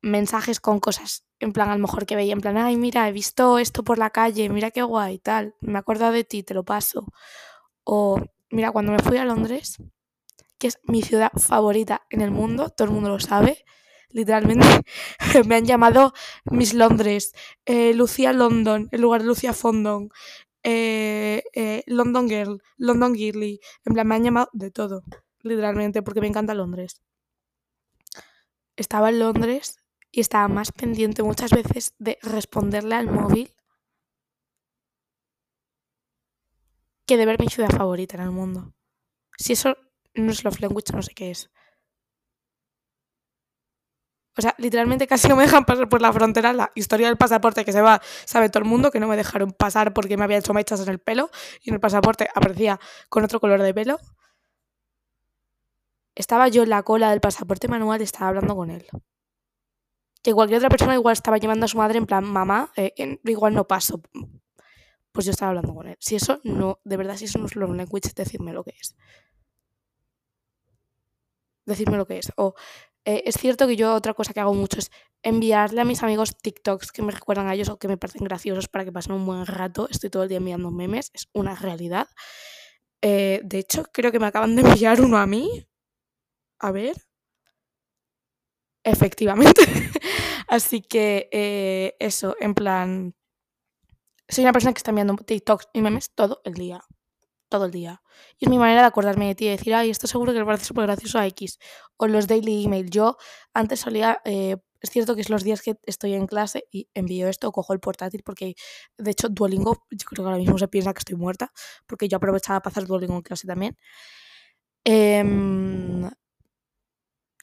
mensajes 0.00 0.58
con 0.58 0.80
cosas, 0.80 1.26
en 1.38 1.52
plan, 1.52 1.68
a 1.68 1.74
lo 1.74 1.80
mejor 1.80 2.06
que 2.06 2.16
veía, 2.16 2.32
en 2.32 2.40
plan, 2.40 2.56
ay, 2.56 2.76
mira, 2.76 3.08
he 3.08 3.12
visto 3.12 3.58
esto 3.58 3.84
por 3.84 3.98
la 3.98 4.10
calle, 4.10 4.48
mira 4.48 4.70
qué 4.70 4.82
guay, 4.82 5.18
tal, 5.18 5.54
me 5.60 5.78
acuerdo 5.78 6.10
de 6.12 6.24
ti, 6.24 6.42
te 6.42 6.54
lo 6.54 6.64
paso. 6.64 7.06
O, 7.84 8.20
mira, 8.50 8.70
cuando 8.72 8.92
me 8.92 8.98
fui 8.98 9.16
a 9.18 9.24
Londres, 9.24 9.78
que 10.58 10.68
es 10.68 10.78
mi 10.84 11.02
ciudad 11.02 11.32
favorita 11.36 12.02
en 12.10 12.20
el 12.22 12.30
mundo, 12.30 12.70
todo 12.70 12.88
el 12.88 12.94
mundo 12.94 13.08
lo 13.10 13.20
sabe, 13.20 13.64
literalmente 14.14 14.66
me 15.48 15.56
han 15.56 15.66
llamado 15.66 16.14
Miss 16.46 16.74
Londres, 16.74 17.34
eh, 17.66 17.94
Lucia 17.94 18.32
London, 18.32 18.88
en 18.92 19.00
lugar 19.02 19.22
de 19.22 19.28
Lucia 19.28 19.52
Fondon, 19.52 20.10
eh, 20.62 21.42
eh, 21.54 21.82
London 21.86 22.28
Girl, 22.28 22.62
London 22.78 23.14
Girly, 23.14 23.60
en 23.84 23.94
plan 23.94 24.08
me 24.08 24.14
han 24.16 24.24
llamado 24.24 24.50
de 24.54 24.70
todo, 24.70 25.02
literalmente, 25.42 26.02
porque 26.02 26.20
me 26.22 26.28
encanta 26.28 26.54
Londres. 26.54 27.02
Estaba 28.76 29.08
en 29.10 29.18
Londres 29.18 29.78
y 30.12 30.20
estaba 30.20 30.46
más 30.46 30.70
pendiente 30.70 31.24
muchas 31.24 31.50
veces 31.50 31.92
de 31.98 32.18
responderle 32.22 32.94
al 32.94 33.10
móvil 33.10 33.52
que 37.06 37.16
de 37.16 37.26
ver 37.26 37.40
mi 37.40 37.48
ciudad 37.48 37.70
favorita 37.70 38.16
en 38.16 38.22
el 38.22 38.30
mundo. 38.30 38.72
Si 39.38 39.54
eso 39.54 39.76
no 40.14 40.32
es 40.32 40.44
love 40.44 40.60
language, 40.60 40.92
no 40.94 41.02
sé 41.02 41.14
qué 41.14 41.30
es. 41.32 41.50
O 44.36 44.42
sea, 44.42 44.54
literalmente 44.58 45.06
casi 45.06 45.28
no 45.28 45.36
me 45.36 45.44
dejan 45.44 45.64
pasar 45.64 45.88
por 45.88 46.02
la 46.02 46.12
frontera. 46.12 46.52
La 46.52 46.72
historia 46.74 47.06
del 47.06 47.16
pasaporte 47.16 47.64
que 47.64 47.72
se 47.72 47.80
va, 47.80 48.00
sabe 48.24 48.48
todo 48.48 48.62
el 48.62 48.68
mundo, 48.68 48.90
que 48.90 48.98
no 48.98 49.06
me 49.06 49.16
dejaron 49.16 49.52
pasar 49.52 49.92
porque 49.94 50.16
me 50.16 50.24
había 50.24 50.38
hecho 50.38 50.52
mechas 50.52 50.80
en 50.80 50.88
el 50.88 50.98
pelo 50.98 51.30
y 51.62 51.70
en 51.70 51.74
el 51.74 51.80
pasaporte 51.80 52.28
aparecía 52.34 52.80
con 53.08 53.24
otro 53.24 53.38
color 53.40 53.62
de 53.62 53.72
pelo. 53.72 53.98
Estaba 56.16 56.48
yo 56.48 56.62
en 56.64 56.70
la 56.70 56.82
cola 56.82 57.10
del 57.10 57.20
pasaporte 57.20 57.68
manual 57.68 58.00
y 58.00 58.04
estaba 58.04 58.28
hablando 58.28 58.56
con 58.56 58.70
él. 58.70 58.86
Que 60.22 60.32
cualquier 60.32 60.58
otra 60.58 60.70
persona 60.70 60.94
igual 60.94 61.12
estaba 61.12 61.38
llevando 61.38 61.66
a 61.66 61.68
su 61.68 61.76
madre 61.78 61.98
en 61.98 62.06
plan, 62.06 62.24
mamá, 62.24 62.72
eh, 62.76 63.18
igual 63.24 63.54
no 63.54 63.66
paso. 63.66 64.00
Pues 65.12 65.26
yo 65.26 65.30
estaba 65.30 65.50
hablando 65.50 65.74
con 65.74 65.86
él. 65.86 65.96
Si 66.00 66.16
eso 66.16 66.40
no, 66.42 66.80
de 66.82 66.96
verdad, 66.96 67.16
si 67.16 67.26
eso 67.26 67.38
no 67.38 67.46
es 67.46 67.54
love 67.54 67.70
language, 67.70 68.10
decirme 68.16 68.52
lo 68.52 68.64
que 68.64 68.74
es. 68.80 68.96
Decirme 71.66 71.96
lo 71.96 72.06
que 72.06 72.18
es. 72.18 72.32
O 72.36 72.54
eh, 73.04 73.22
es 73.26 73.36
cierto 73.36 73.66
que 73.66 73.76
yo 73.76 73.94
otra 73.94 74.14
cosa 74.14 74.32
que 74.32 74.40
hago 74.40 74.54
mucho 74.54 74.78
es 74.78 74.90
enviarle 75.22 75.80
a 75.80 75.84
mis 75.84 76.02
amigos 76.02 76.36
TikToks 76.36 76.92
que 76.92 77.02
me 77.02 77.12
recuerdan 77.12 77.48
a 77.48 77.54
ellos 77.54 77.68
o 77.68 77.78
que 77.78 77.88
me 77.88 77.96
parecen 77.96 78.24
graciosos 78.24 78.68
para 78.68 78.84
que 78.84 78.92
pasen 78.92 79.14
un 79.14 79.26
buen 79.26 79.46
rato. 79.46 79.88
Estoy 79.90 80.10
todo 80.10 80.22
el 80.22 80.28
día 80.28 80.38
enviando 80.38 80.70
memes, 80.70 81.10
es 81.14 81.28
una 81.32 81.54
realidad. 81.54 82.08
Eh, 83.02 83.40
de 83.44 83.58
hecho, 83.58 83.84
creo 83.92 84.12
que 84.12 84.20
me 84.20 84.26
acaban 84.26 84.56
de 84.56 84.62
enviar 84.62 85.00
uno 85.00 85.18
a 85.18 85.26
mí. 85.26 85.66
A 86.60 86.72
ver. 86.72 86.96
Efectivamente. 88.84 89.62
Así 90.48 90.82
que 90.82 91.28
eh, 91.32 91.96
eso, 91.98 92.36
en 92.40 92.54
plan... 92.54 93.14
Soy 94.28 94.44
una 94.44 94.52
persona 94.52 94.72
que 94.72 94.78
está 94.78 94.90
enviando 94.90 95.16
TikToks 95.16 95.68
y 95.74 95.82
memes 95.82 96.10
todo 96.14 96.40
el 96.44 96.54
día 96.54 96.82
todo 97.48 97.66
el 97.66 97.70
día. 97.70 98.02
Y 98.38 98.46
es 98.46 98.50
mi 98.50 98.58
manera 98.58 98.82
de 98.82 98.86
acordarme 98.86 99.26
de 99.28 99.34
ti 99.34 99.46
y 99.46 99.50
decir, 99.50 99.74
ay, 99.74 99.90
esto 99.90 100.06
seguro 100.06 100.32
que 100.32 100.38
le 100.38 100.44
parece 100.44 100.64
súper 100.64 100.84
gracioso 100.86 101.18
a 101.18 101.26
X. 101.26 101.58
O 101.96 102.06
los 102.06 102.26
daily 102.26 102.64
email. 102.64 102.90
Yo 102.90 103.16
antes 103.52 103.80
solía, 103.80 104.20
eh, 104.24 104.56
es 104.80 104.90
cierto 104.90 105.14
que 105.14 105.22
es 105.22 105.30
los 105.30 105.44
días 105.44 105.62
que 105.62 105.76
estoy 105.84 106.14
en 106.14 106.26
clase 106.26 106.66
y 106.70 106.88
envío 106.94 107.28
esto, 107.28 107.52
cojo 107.52 107.72
el 107.72 107.80
portátil 107.80 108.22
porque, 108.24 108.54
de 108.98 109.10
hecho, 109.10 109.28
Duolingo, 109.28 109.86
yo 109.90 110.06
creo 110.06 110.24
que 110.24 110.28
ahora 110.28 110.38
mismo 110.38 110.58
se 110.58 110.68
piensa 110.68 110.92
que 110.92 110.98
estoy 110.98 111.16
muerta, 111.16 111.52
porque 111.86 112.08
yo 112.08 112.16
aprovechaba 112.16 112.60
para 112.60 112.72
hacer 112.72 112.86
Duolingo 112.86 113.16
en 113.16 113.22
clase 113.22 113.46
también. 113.46 113.76
Em, 114.84 116.10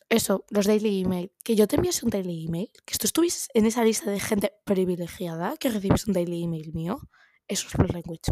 eso, 0.09 0.45
los 0.49 0.65
daily 0.67 1.01
email. 1.01 1.31
Que 1.43 1.55
yo 1.55 1.67
te 1.67 1.77
enviase 1.77 2.05
un 2.05 2.11
daily 2.11 2.45
email, 2.45 2.69
que 2.85 2.97
tú 2.97 3.05
estuvieses 3.07 3.49
en 3.53 3.65
esa 3.65 3.83
lista 3.83 4.11
de 4.11 4.19
gente 4.19 4.53
privilegiada 4.65 5.55
que 5.57 5.69
recibes 5.69 6.05
un 6.07 6.13
daily 6.13 6.43
email 6.43 6.73
mío. 6.73 6.99
Eso 7.47 7.67
es 7.67 7.77
los 7.79 7.93
language. 7.93 8.31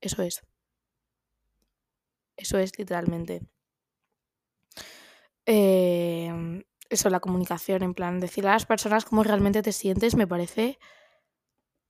Eso 0.00 0.22
es. 0.22 0.42
Eso 2.38 2.58
es 2.58 2.78
literalmente. 2.78 3.42
Eh, 5.46 6.62
eso, 6.90 7.10
la 7.10 7.20
comunicación, 7.20 7.82
en 7.82 7.94
plan, 7.94 8.20
decirle 8.20 8.50
a 8.50 8.52
las 8.54 8.66
personas 8.66 9.04
cómo 9.04 9.22
realmente 9.24 9.62
te 9.62 9.72
sientes, 9.72 10.14
me 10.14 10.26
parece 10.26 10.78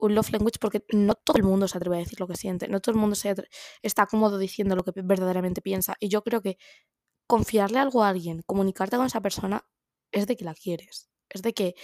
un 0.00 0.14
love 0.14 0.30
language 0.32 0.58
porque 0.60 0.84
no 0.92 1.14
todo 1.14 1.36
el 1.36 1.44
mundo 1.44 1.68
se 1.68 1.78
atreve 1.78 1.96
a 1.96 2.00
decir 2.00 2.18
lo 2.20 2.26
que 2.26 2.36
siente, 2.36 2.68
no 2.68 2.80
todo 2.80 2.94
el 2.94 3.00
mundo 3.00 3.14
se 3.14 3.34
está 3.82 4.06
cómodo 4.06 4.38
diciendo 4.38 4.74
lo 4.76 4.82
que 4.84 4.92
verdaderamente 5.02 5.62
piensa. 5.62 5.96
Y 6.00 6.08
yo 6.08 6.22
creo 6.22 6.42
que 6.42 6.58
confiarle 7.28 7.78
algo 7.80 8.04
a 8.04 8.10
alguien, 8.10 8.42
comunicarte 8.46 8.96
con 8.96 9.06
esa 9.06 9.20
persona, 9.22 9.66
es 10.12 10.26
de 10.26 10.36
que 10.36 10.44
la 10.44 10.54
quieres, 10.54 11.10
es 11.30 11.42
de 11.42 11.54
que 11.54 11.74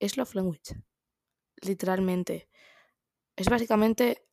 es 0.00 0.16
love 0.18 0.34
language, 0.34 0.76
literalmente. 1.62 2.48
Es 3.36 3.48
básicamente, 3.50 4.27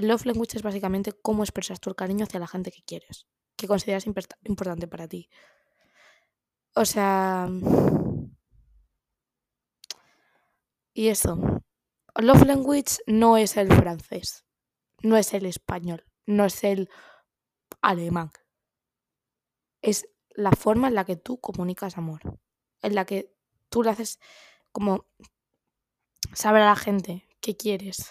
love 0.00 0.26
language 0.26 0.56
es 0.56 0.62
básicamente 0.62 1.12
cómo 1.12 1.42
expresas 1.42 1.80
tu 1.80 1.94
cariño 1.94 2.24
hacia 2.24 2.40
la 2.40 2.46
gente 2.46 2.70
que 2.70 2.82
quieres, 2.82 3.26
que 3.56 3.66
consideras 3.66 4.06
importante 4.06 4.88
para 4.88 5.08
ti. 5.08 5.28
O 6.74 6.84
sea... 6.84 7.48
Y 10.92 11.08
eso. 11.08 11.38
Love 12.16 12.44
language 12.44 12.98
no 13.06 13.36
es 13.36 13.56
el 13.56 13.72
francés, 13.72 14.44
no 15.02 15.16
es 15.16 15.32
el 15.34 15.46
español, 15.46 16.04
no 16.26 16.44
es 16.44 16.64
el 16.64 16.90
alemán. 17.80 18.30
Es 19.82 20.08
la 20.30 20.52
forma 20.52 20.88
en 20.88 20.94
la 20.94 21.04
que 21.04 21.16
tú 21.16 21.40
comunicas 21.40 21.96
amor, 21.96 22.20
en 22.82 22.94
la 22.94 23.04
que 23.04 23.34
tú 23.68 23.82
le 23.82 23.90
haces 23.90 24.18
como 24.72 25.06
saber 26.34 26.62
a 26.62 26.66
la 26.66 26.76
gente 26.76 27.28
qué 27.40 27.56
quieres. 27.56 28.10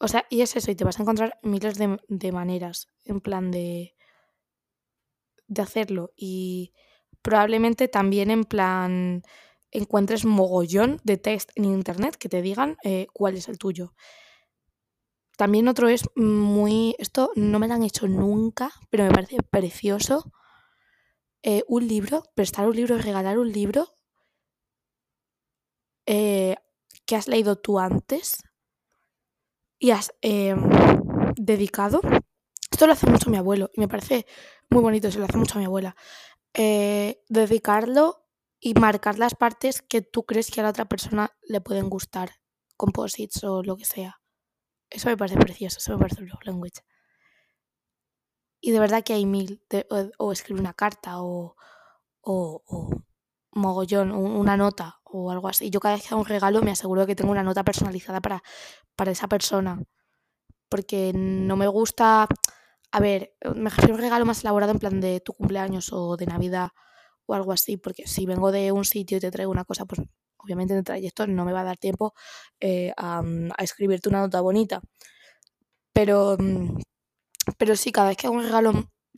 O 0.00 0.08
sea, 0.08 0.26
y 0.30 0.42
es 0.42 0.56
eso, 0.56 0.70
y 0.70 0.76
te 0.76 0.84
vas 0.84 0.98
a 0.98 1.02
encontrar 1.02 1.38
miles 1.42 1.76
de, 1.78 1.98
de 2.08 2.32
maneras, 2.32 2.88
en 3.04 3.20
plan 3.20 3.50
de, 3.50 3.94
de 5.46 5.62
hacerlo. 5.62 6.12
Y 6.16 6.72
probablemente 7.22 7.88
también 7.88 8.30
en 8.30 8.44
plan 8.44 9.22
encuentres 9.70 10.24
mogollón 10.24 11.00
de 11.04 11.18
test 11.18 11.50
en 11.56 11.64
internet 11.66 12.16
que 12.16 12.28
te 12.28 12.42
digan 12.42 12.76
eh, 12.84 13.06
cuál 13.12 13.36
es 13.36 13.48
el 13.48 13.58
tuyo. 13.58 13.94
También 15.38 15.68
otro 15.68 15.88
es 15.88 16.04
muy... 16.16 16.94
Esto 16.98 17.30
no 17.36 17.58
me 17.58 17.68
lo 17.68 17.74
han 17.74 17.82
hecho 17.82 18.08
nunca, 18.08 18.72
pero 18.90 19.04
me 19.04 19.10
parece 19.10 19.36
precioso. 19.42 20.32
Eh, 21.42 21.62
un 21.68 21.86
libro, 21.88 22.22
prestar 22.34 22.68
un 22.68 22.76
libro, 22.76 22.98
regalar 22.98 23.38
un 23.38 23.50
libro 23.52 23.88
eh, 26.06 26.56
que 27.06 27.16
has 27.16 27.28
leído 27.28 27.56
tú 27.56 27.78
antes 27.78 28.38
y 29.78 29.90
has 29.90 30.12
dedicado. 31.36 32.00
Esto 32.70 32.86
lo 32.86 32.92
hace 32.92 33.10
mucho 33.10 33.30
mi 33.30 33.36
abuelo 33.36 33.70
y 33.72 33.80
me 33.80 33.88
parece 33.88 34.26
muy 34.70 34.82
bonito, 34.82 35.10
se 35.10 35.18
lo 35.18 35.24
hace 35.24 35.38
mucho 35.38 35.54
a 35.54 35.58
mi 35.58 35.64
abuela. 35.64 35.96
dedicarlo 36.54 38.24
y 38.60 38.74
marcar 38.74 39.18
las 39.18 39.34
partes 39.34 39.82
que 39.82 40.02
tú 40.02 40.24
crees 40.24 40.50
que 40.50 40.60
a 40.60 40.64
la 40.64 40.70
otra 40.70 40.86
persona 40.86 41.30
le 41.42 41.60
pueden 41.60 41.88
gustar, 41.88 42.30
composites 42.76 43.44
o 43.44 43.62
lo 43.62 43.76
que 43.76 43.84
sea. 43.84 44.20
Eso 44.90 45.08
me 45.08 45.16
parece 45.16 45.38
precioso, 45.38 45.78
eso 45.78 45.92
me 45.92 45.98
parece 45.98 46.22
un 46.22 46.28
love 46.28 46.44
language. 46.44 46.82
Y 48.60 48.72
de 48.72 48.80
verdad 48.80 49.04
que 49.04 49.12
hay 49.12 49.26
mil, 49.26 49.62
o, 50.18 50.32
escribir 50.32 50.60
una 50.60 50.74
carta 50.74 51.22
o, 51.22 51.56
o, 52.20 52.62
o 52.66 52.90
mogollón, 53.52 54.10
una 54.12 54.56
nota 54.56 54.97
o 55.10 55.30
algo 55.30 55.48
así. 55.48 55.70
Yo 55.70 55.80
cada 55.80 55.94
vez 55.94 56.04
que 56.06 56.14
hago 56.14 56.22
un 56.22 56.28
regalo 56.28 56.62
me 56.62 56.70
aseguro 56.70 57.06
que 57.06 57.16
tengo 57.16 57.30
una 57.30 57.42
nota 57.42 57.64
personalizada 57.64 58.20
para, 58.20 58.42
para 58.96 59.12
esa 59.12 59.28
persona. 59.28 59.82
Porque 60.68 61.12
no 61.14 61.56
me 61.56 61.66
gusta, 61.66 62.28
a 62.92 63.00
ver, 63.00 63.34
me 63.54 63.70
refiero 63.70 63.94
a 63.94 63.96
un 63.96 64.02
regalo 64.02 64.26
más 64.26 64.42
elaborado 64.42 64.72
en 64.72 64.78
plan 64.78 65.00
de 65.00 65.20
tu 65.20 65.32
cumpleaños 65.32 65.92
o 65.92 66.16
de 66.16 66.26
Navidad 66.26 66.70
o 67.26 67.34
algo 67.34 67.52
así, 67.52 67.76
porque 67.76 68.06
si 68.06 68.26
vengo 68.26 68.52
de 68.52 68.72
un 68.72 68.84
sitio 68.84 69.18
y 69.18 69.20
te 69.20 69.30
traigo 69.30 69.52
una 69.52 69.64
cosa, 69.64 69.84
pues 69.84 70.00
obviamente 70.38 70.72
en 70.72 70.78
el 70.78 70.84
trayecto 70.84 71.26
no 71.26 71.44
me 71.44 71.52
va 71.52 71.60
a 71.60 71.64
dar 71.64 71.76
tiempo 71.76 72.14
eh, 72.60 72.92
mm, 72.96 73.50
a, 73.56 73.62
escribirte 73.62 74.08
una 74.08 74.20
nota 74.20 74.40
bonita. 74.40 74.80
Pero, 75.92 76.36
pero 77.58 77.76
sí, 77.76 77.92
cada 77.92 78.08
vez 78.08 78.16
que 78.16 78.26
hago 78.26 78.36
un 78.36 78.44
regalo 78.44 78.72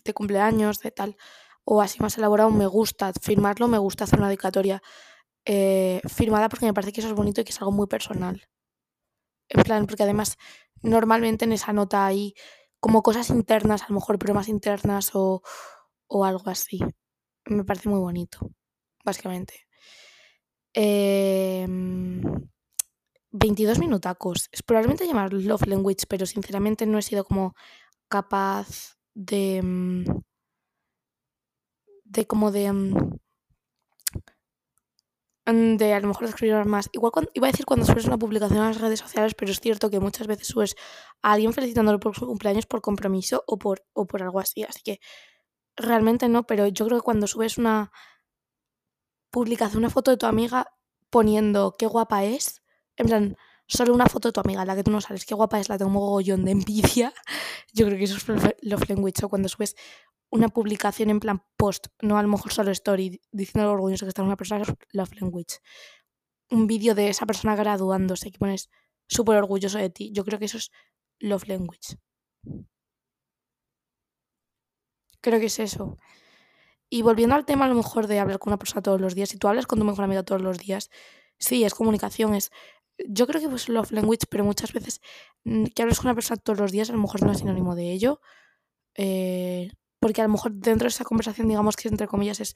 de 0.05 0.15
cumpleaños, 0.15 0.81
de 0.81 0.91
tal, 0.91 1.17
o 1.65 1.83
así 1.83 2.01
más 2.01 2.17
elaborado, 2.19 2.51
me 2.51 2.67
gusta 2.67 3.13
firmarlo, 3.21 3.69
me 3.69 3.79
gusta 3.79 4.05
hacer 4.05 4.19
una 4.19 4.29
dedicatoria 4.29 4.83
eh, 5.45 6.01
firmada 6.09 6.49
porque 6.49 6.67
me 6.67 6.75
parece 6.75 6.93
que 6.93 7.01
eso 7.01 7.09
es 7.11 7.15
bonito 7.17 7.41
y 7.41 7.45
que 7.45 7.51
es 7.53 7.61
algo 7.61 7.73
muy 7.73 7.87
personal. 7.87 8.43
En 9.49 9.63
plan, 9.63 9.87
porque 9.87 10.03
además 10.05 10.37
normalmente 10.83 11.45
en 11.45 11.53
esa 11.53 11.73
nota 11.73 12.07
hay 12.07 12.35
como 12.81 13.03
cosas 13.03 13.31
internas, 13.31 13.83
a 13.83 13.87
lo 13.89 13.97
mejor 13.97 14.19
pero 14.19 14.35
más 14.35 14.49
internas 14.49 15.11
o, 15.15 15.43
o 16.09 16.25
algo 16.25 16.49
así 16.51 16.81
me 17.47 17.65
parece 17.65 17.89
muy 17.89 17.99
bonito, 18.01 18.39
básicamente. 19.05 19.67
22 23.33 23.79
em, 23.79 23.81
minutacos. 23.81 24.49
Es 24.53 24.63
probablemente 24.63 25.07
llamar 25.07 25.33
Love 25.33 25.67
Language, 25.67 26.07
pero 26.09 26.27
sinceramente 26.27 26.87
no 26.87 26.99
he 26.99 27.03
sido 27.03 27.25
como 27.25 27.55
capaz 28.09 28.97
de. 29.15 29.57
Em, 29.59 30.05
de 32.05 32.27
como 32.27 32.51
de. 32.51 32.65
Em, 35.51 35.77
de 35.77 35.93
a 35.95 36.01
lo 36.01 36.09
mejor 36.09 36.25
escribir 36.29 36.65
más. 36.65 36.89
Igual 36.93 37.13
cuando, 37.13 37.31
iba 37.35 37.49
a 37.49 37.51
decir 37.51 37.67
cuando 37.67 37.85
subes 37.87 38.07
una 38.07 38.19
publicación 38.19 38.61
a 38.61 38.69
las 38.69 38.81
redes 38.81 39.01
sociales, 39.01 39.35
pero 39.35 39.51
es 39.51 39.61
cierto 39.61 39.91
que 39.91 40.01
muchas 40.01 40.27
veces 40.27 40.47
subes 40.49 40.77
a 41.23 41.33
alguien 41.33 41.53
felicitándolo 41.53 41.99
por 41.99 42.15
su 42.17 42.27
cumpleaños 42.27 42.67
por 42.67 42.81
compromiso 42.81 43.43
o 43.47 43.59
por, 43.59 43.85
o 43.93 44.07
por 44.07 44.23
algo 44.23 44.41
así. 44.41 44.63
Así 44.63 44.81
que 44.83 45.01
realmente 45.77 46.29
no, 46.29 46.47
pero 46.47 46.69
yo 46.69 46.87
creo 46.87 46.99
que 46.99 47.05
cuando 47.05 47.27
subes 47.27 47.59
una 47.59 47.91
publicación, 49.31 49.79
una 49.79 49.91
foto 49.91 50.11
de 50.11 50.17
tu 50.17 50.27
amiga 50.27 50.73
poniendo 51.11 51.75
qué 51.79 51.87
guapa 51.87 52.25
es, 52.25 52.63
en 52.97 53.07
plan, 53.07 53.37
solo 53.71 53.95
una 53.95 54.07
foto 54.07 54.29
de 54.29 54.33
tu 54.33 54.41
amiga, 54.41 54.65
la 54.65 54.75
que 54.75 54.83
tú 54.83 54.91
no 54.91 55.01
sabes 55.01 55.25
qué 55.25 55.35
guapa 55.35 55.61
es, 55.61 55.69
la 55.69 55.79
tengo 55.79 55.89
un 55.89 55.95
mogollón 55.95 56.45
de 56.45 56.51
envidia, 56.51 57.13
yo 57.73 57.87
creo 57.87 57.97
que 57.97 58.05
eso 58.05 58.17
es 58.17 58.55
love 58.63 58.89
language, 58.89 59.25
o 59.25 59.29
cuando 59.29 59.49
subes 59.49 59.77
una 60.31 60.49
publicación 60.49 61.11
en 61.11 61.21
plan 61.21 61.43
post, 61.57 61.87
no 62.03 62.19
a 62.19 62.23
lo 62.23 62.29
mejor 62.29 62.53
solo 62.53 62.71
story, 62.73 63.21
diciendo 63.33 63.69
lo 63.69 63.75
orgulloso 63.75 64.05
que 64.05 64.11
está 64.11 64.23
una 64.23 64.37
persona, 64.37 64.65
love 64.93 65.15
language. 65.21 65.59
Un 66.51 66.67
vídeo 66.67 66.95
de 66.95 67.09
esa 67.09 67.27
persona 67.27 67.55
graduándose, 67.57 68.31
que 68.31 68.39
pones 68.39 68.71
súper 69.09 69.37
orgulloso 69.37 69.79
de 69.79 69.91
ti, 69.91 70.13
yo 70.13 70.25
creo 70.25 70.39
que 70.39 70.47
eso 70.47 70.59
es 70.59 70.71
love 71.19 71.47
language. 71.47 71.97
Creo 75.21 75.39
que 75.39 75.47
es 75.47 75.59
eso. 75.59 75.97
Y 76.89 77.03
volviendo 77.03 77.37
al 77.37 77.45
tema 77.45 77.67
a 77.67 77.69
lo 77.69 77.75
mejor 77.77 78.09
de 78.09 78.19
hablar 78.19 78.41
con 78.41 78.51
una 78.51 78.59
persona 78.59 78.83
todos 78.83 79.01
los 79.01 79.15
días, 79.15 79.29
si 79.29 79.39
tú 79.39 79.47
hablas 79.47 79.67
con 79.67 79.79
tu 79.79 79.85
mejor 79.85 80.05
amiga 80.05 80.25
todos 80.25 80.43
los 80.43 80.59
días, 80.59 80.91
sí, 81.39 81.65
es 81.65 81.75
comunicación, 81.75 82.35
es... 82.35 82.51
Yo 83.09 83.27
creo 83.27 83.41
que 83.41 83.55
es 83.55 83.69
love 83.69 83.93
language, 83.93 84.27
pero 84.31 84.45
muchas 84.45 84.73
veces 84.73 85.01
mm, 85.45 85.67
que 85.75 85.83
hables 85.83 85.99
con 85.99 86.07
una 86.09 86.15
persona 86.15 86.41
todos 86.41 86.59
los 86.59 86.73
días 86.73 86.91
a 86.91 86.93
lo 86.93 86.99
mejor 87.01 87.23
no 87.23 87.33
es 87.33 87.39
sinónimo 87.39 87.75
de 87.75 87.93
ello. 87.93 88.21
Eh, 88.97 89.71
porque 90.01 90.21
a 90.23 90.25
lo 90.25 90.31
mejor 90.33 90.53
dentro 90.53 90.87
de 90.87 90.91
esa 90.91 91.05
conversación, 91.05 91.49
digamos 91.49 91.77
que 91.77 91.89
entre 91.89 92.09
comillas 92.09 92.41
es 92.41 92.55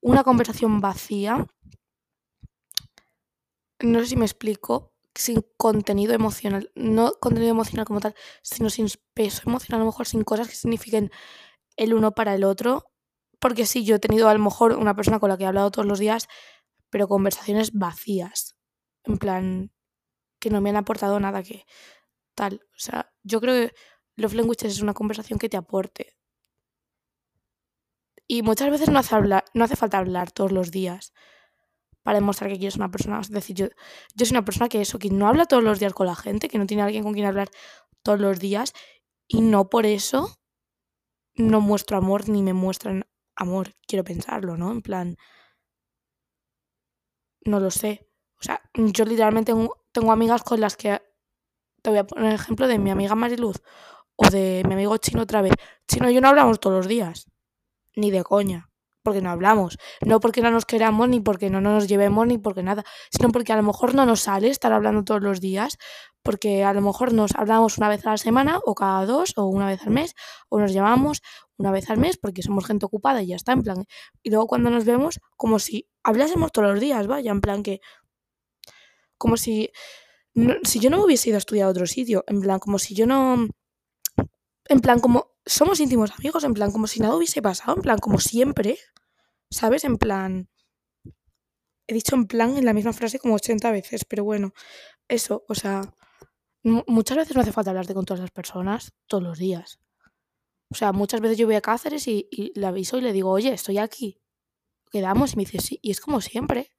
una 0.00 0.24
conversación 0.24 0.80
vacía. 0.80 1.46
No 3.80 4.00
sé 4.00 4.06
si 4.06 4.16
me 4.16 4.24
explico, 4.24 4.92
sin 5.14 5.44
contenido 5.56 6.14
emocional, 6.14 6.70
no 6.74 7.12
contenido 7.20 7.50
emocional 7.52 7.86
como 7.86 8.00
tal, 8.00 8.14
sino 8.42 8.70
sin 8.70 8.88
peso 9.14 9.42
emocional, 9.46 9.80
a 9.80 9.84
lo 9.84 9.90
mejor 9.90 10.06
sin 10.06 10.24
cosas 10.24 10.48
que 10.48 10.54
signifiquen 10.54 11.10
el 11.76 11.94
uno 11.94 12.12
para 12.12 12.34
el 12.34 12.44
otro. 12.44 12.86
Porque 13.40 13.66
sí, 13.66 13.84
yo 13.84 13.96
he 13.96 13.98
tenido 13.98 14.28
a 14.28 14.34
lo 14.34 14.40
mejor 14.40 14.72
una 14.74 14.94
persona 14.96 15.20
con 15.20 15.28
la 15.30 15.36
que 15.38 15.44
he 15.44 15.46
hablado 15.46 15.70
todos 15.70 15.86
los 15.86 15.98
días, 15.98 16.28
pero 16.90 17.08
conversaciones 17.08 17.72
vacías. 17.72 18.53
En 19.04 19.18
plan, 19.18 19.70
que 20.40 20.50
no 20.50 20.60
me 20.60 20.70
han 20.70 20.76
aportado 20.76 21.18
nada 21.20 21.42
que 21.42 21.66
tal. 22.34 22.60
O 22.76 22.78
sea, 22.78 23.12
yo 23.22 23.40
creo 23.40 23.54
que 23.68 23.74
Love 24.16 24.34
Languages 24.34 24.72
es 24.72 24.82
una 24.82 24.94
conversación 24.94 25.38
que 25.38 25.48
te 25.48 25.56
aporte. 25.56 26.16
Y 28.26 28.42
muchas 28.42 28.70
veces 28.70 28.88
no 28.88 28.98
hace, 28.98 29.14
hablar, 29.14 29.44
no 29.54 29.64
hace 29.64 29.76
falta 29.76 29.98
hablar 29.98 30.32
todos 30.32 30.52
los 30.52 30.70
días 30.70 31.12
para 32.02 32.18
demostrar 32.18 32.50
que 32.50 32.58
quieres 32.58 32.76
una 32.76 32.90
persona. 32.90 33.20
Es 33.20 33.30
decir, 33.30 33.56
yo, 33.56 33.66
yo 34.14 34.26
soy 34.26 34.34
una 34.34 34.44
persona 34.44 34.68
que 34.68 34.80
eso, 34.80 34.98
que 34.98 35.10
no 35.10 35.28
habla 35.28 35.46
todos 35.46 35.64
los 35.64 35.78
días 35.80 35.94
con 35.94 36.06
la 36.06 36.16
gente, 36.16 36.48
que 36.48 36.58
no 36.58 36.66
tiene 36.66 36.82
alguien 36.82 37.02
con 37.04 37.14
quien 37.14 37.26
hablar 37.26 37.50
todos 38.02 38.20
los 38.20 38.38
días. 38.40 38.72
Y 39.28 39.40
no 39.40 39.68
por 39.70 39.86
eso 39.86 40.38
no 41.36 41.60
muestro 41.60 41.96
amor 41.96 42.28
ni 42.28 42.42
me 42.42 42.52
muestran 42.52 43.06
amor, 43.36 43.74
quiero 43.86 44.04
pensarlo, 44.04 44.56
¿no? 44.56 44.70
En 44.72 44.82
plan, 44.82 45.16
no 47.46 47.60
lo 47.60 47.70
sé. 47.70 48.06
O 48.44 48.46
sea, 48.46 48.60
yo 48.74 49.06
literalmente 49.06 49.54
tengo, 49.90 50.12
amigas 50.12 50.42
con 50.42 50.60
las 50.60 50.76
que, 50.76 51.00
te 51.80 51.88
voy 51.88 51.98
a 51.98 52.06
poner 52.06 52.26
el 52.26 52.34
ejemplo 52.34 52.68
de 52.68 52.78
mi 52.78 52.90
amiga 52.90 53.14
Mariluz 53.14 53.62
o 54.16 54.28
de 54.28 54.62
mi 54.66 54.74
amigo 54.74 54.98
Chino 54.98 55.22
otra 55.22 55.40
vez. 55.40 55.54
Chino 55.88 56.10
y 56.10 56.14
yo 56.14 56.20
no 56.20 56.28
hablamos 56.28 56.60
todos 56.60 56.76
los 56.76 56.86
días, 56.86 57.30
ni 57.96 58.10
de 58.10 58.22
coña. 58.22 58.68
porque 59.02 59.22
no 59.22 59.30
hablamos. 59.30 59.78
No 60.02 60.20
porque 60.20 60.42
no 60.42 60.50
nos 60.50 60.66
queramos, 60.66 61.08
ni 61.08 61.20
porque 61.20 61.48
no 61.48 61.62
nos 61.62 61.88
llevemos, 61.88 62.26
ni 62.26 62.36
porque 62.36 62.62
nada. 62.62 62.84
Sino 63.10 63.30
porque 63.30 63.52
a 63.54 63.56
lo 63.56 63.62
mejor 63.62 63.94
no 63.94 64.04
nos 64.04 64.20
sale 64.20 64.48
estar 64.48 64.72
hablando 64.74 65.04
todos 65.04 65.22
los 65.22 65.40
días. 65.40 65.78
Porque 66.22 66.64
a 66.64 66.74
lo 66.74 66.82
mejor 66.82 67.14
nos 67.14 67.34
hablamos 67.34 67.78
una 67.78 67.88
vez 67.88 68.06
a 68.06 68.10
la 68.10 68.18
semana, 68.18 68.60
o 68.64 68.74
cada 68.74 69.06
dos, 69.06 69.32
o 69.36 69.46
una 69.46 69.66
vez 69.66 69.82
al 69.82 69.90
mes, 69.90 70.14
o 70.50 70.58
nos 70.60 70.72
llamamos 70.72 71.22
una 71.56 71.70
vez 71.70 71.88
al 71.90 71.98
mes, 71.98 72.18
porque 72.18 72.42
somos 72.42 72.66
gente 72.66 72.86
ocupada 72.86 73.22
y 73.22 73.28
ya 73.28 73.36
está, 73.36 73.52
en 73.52 73.62
plan. 73.62 73.84
Y 74.22 74.30
luego 74.30 74.46
cuando 74.46 74.70
nos 74.70 74.84
vemos, 74.84 75.20
como 75.36 75.58
si 75.58 75.88
hablásemos 76.02 76.52
todos 76.52 76.70
los 76.70 76.80
días, 76.80 77.06
vaya, 77.06 77.30
en 77.30 77.40
plan 77.40 77.62
que. 77.62 77.80
Como 79.18 79.36
si. 79.36 79.70
si 80.64 80.80
yo 80.80 80.90
no 80.90 81.04
hubiese 81.04 81.30
ido 81.30 81.36
a 81.36 81.38
estudiar 81.38 81.66
a 81.66 81.70
otro 81.70 81.86
sitio, 81.86 82.24
en 82.26 82.40
plan, 82.40 82.58
como 82.58 82.78
si 82.78 82.94
yo 82.94 83.06
no. 83.06 83.48
En 84.66 84.80
plan, 84.80 85.00
como 85.00 85.34
somos 85.46 85.80
íntimos 85.80 86.10
amigos, 86.12 86.44
en 86.44 86.54
plan, 86.54 86.72
como 86.72 86.86
si 86.86 87.00
nada 87.00 87.16
hubiese 87.16 87.42
pasado, 87.42 87.76
en 87.76 87.82
plan, 87.82 87.98
como 87.98 88.18
siempre, 88.18 88.78
¿sabes? 89.50 89.84
En 89.84 89.98
plan, 89.98 90.48
he 91.86 91.94
dicho 91.94 92.14
en 92.14 92.26
plan 92.26 92.56
en 92.56 92.64
la 92.64 92.72
misma 92.72 92.92
frase 92.92 93.18
como 93.18 93.34
80 93.34 93.70
veces, 93.70 94.04
pero 94.04 94.24
bueno, 94.24 94.54
eso, 95.08 95.44
o 95.48 95.54
sea, 95.54 95.82
muchas 96.62 97.18
veces 97.18 97.36
no 97.36 97.42
hace 97.42 97.52
falta 97.52 97.70
hablarte 97.70 97.94
con 97.94 98.04
todas 98.04 98.20
las 98.20 98.30
personas 98.30 98.92
todos 99.06 99.22
los 99.22 99.38
días. 99.38 99.80
O 100.70 100.74
sea, 100.74 100.92
muchas 100.92 101.20
veces 101.20 101.38
yo 101.38 101.46
voy 101.46 101.56
a 101.56 101.60
Cáceres 101.60 102.08
y, 102.08 102.26
y 102.30 102.58
le 102.58 102.66
aviso 102.66 102.98
y 102.98 103.02
le 103.02 103.12
digo, 103.12 103.30
oye, 103.30 103.52
estoy 103.52 103.78
aquí. 103.78 104.20
Quedamos 104.90 105.34
y 105.34 105.36
me 105.36 105.44
dice, 105.44 105.60
sí, 105.60 105.78
y 105.82 105.90
es 105.90 106.00
como 106.00 106.20
siempre. 106.20 106.73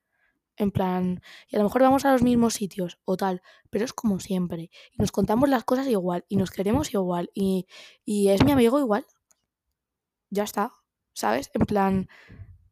En 0.57 0.71
plan, 0.71 1.21
y 1.49 1.55
a 1.55 1.59
lo 1.59 1.65
mejor 1.65 1.81
vamos 1.81 2.05
a 2.05 2.11
los 2.13 2.21
mismos 2.23 2.53
sitios 2.53 2.97
o 3.05 3.17
tal, 3.17 3.41
pero 3.69 3.83
es 3.85 3.93
como 3.93 4.19
siempre. 4.19 4.69
Y 4.93 4.97
nos 4.97 5.11
contamos 5.11 5.49
las 5.49 5.63
cosas 5.65 5.87
igual, 5.87 6.25
y 6.29 6.37
nos 6.37 6.51
queremos 6.51 6.93
igual, 6.93 7.29
y, 7.33 7.67
y 8.05 8.29
es 8.29 8.43
mi 8.45 8.51
amigo 8.53 8.79
igual. 8.79 9.05
Ya 10.29 10.43
está, 10.43 10.71
¿sabes? 11.13 11.51
En 11.53 11.65
plan, 11.65 12.09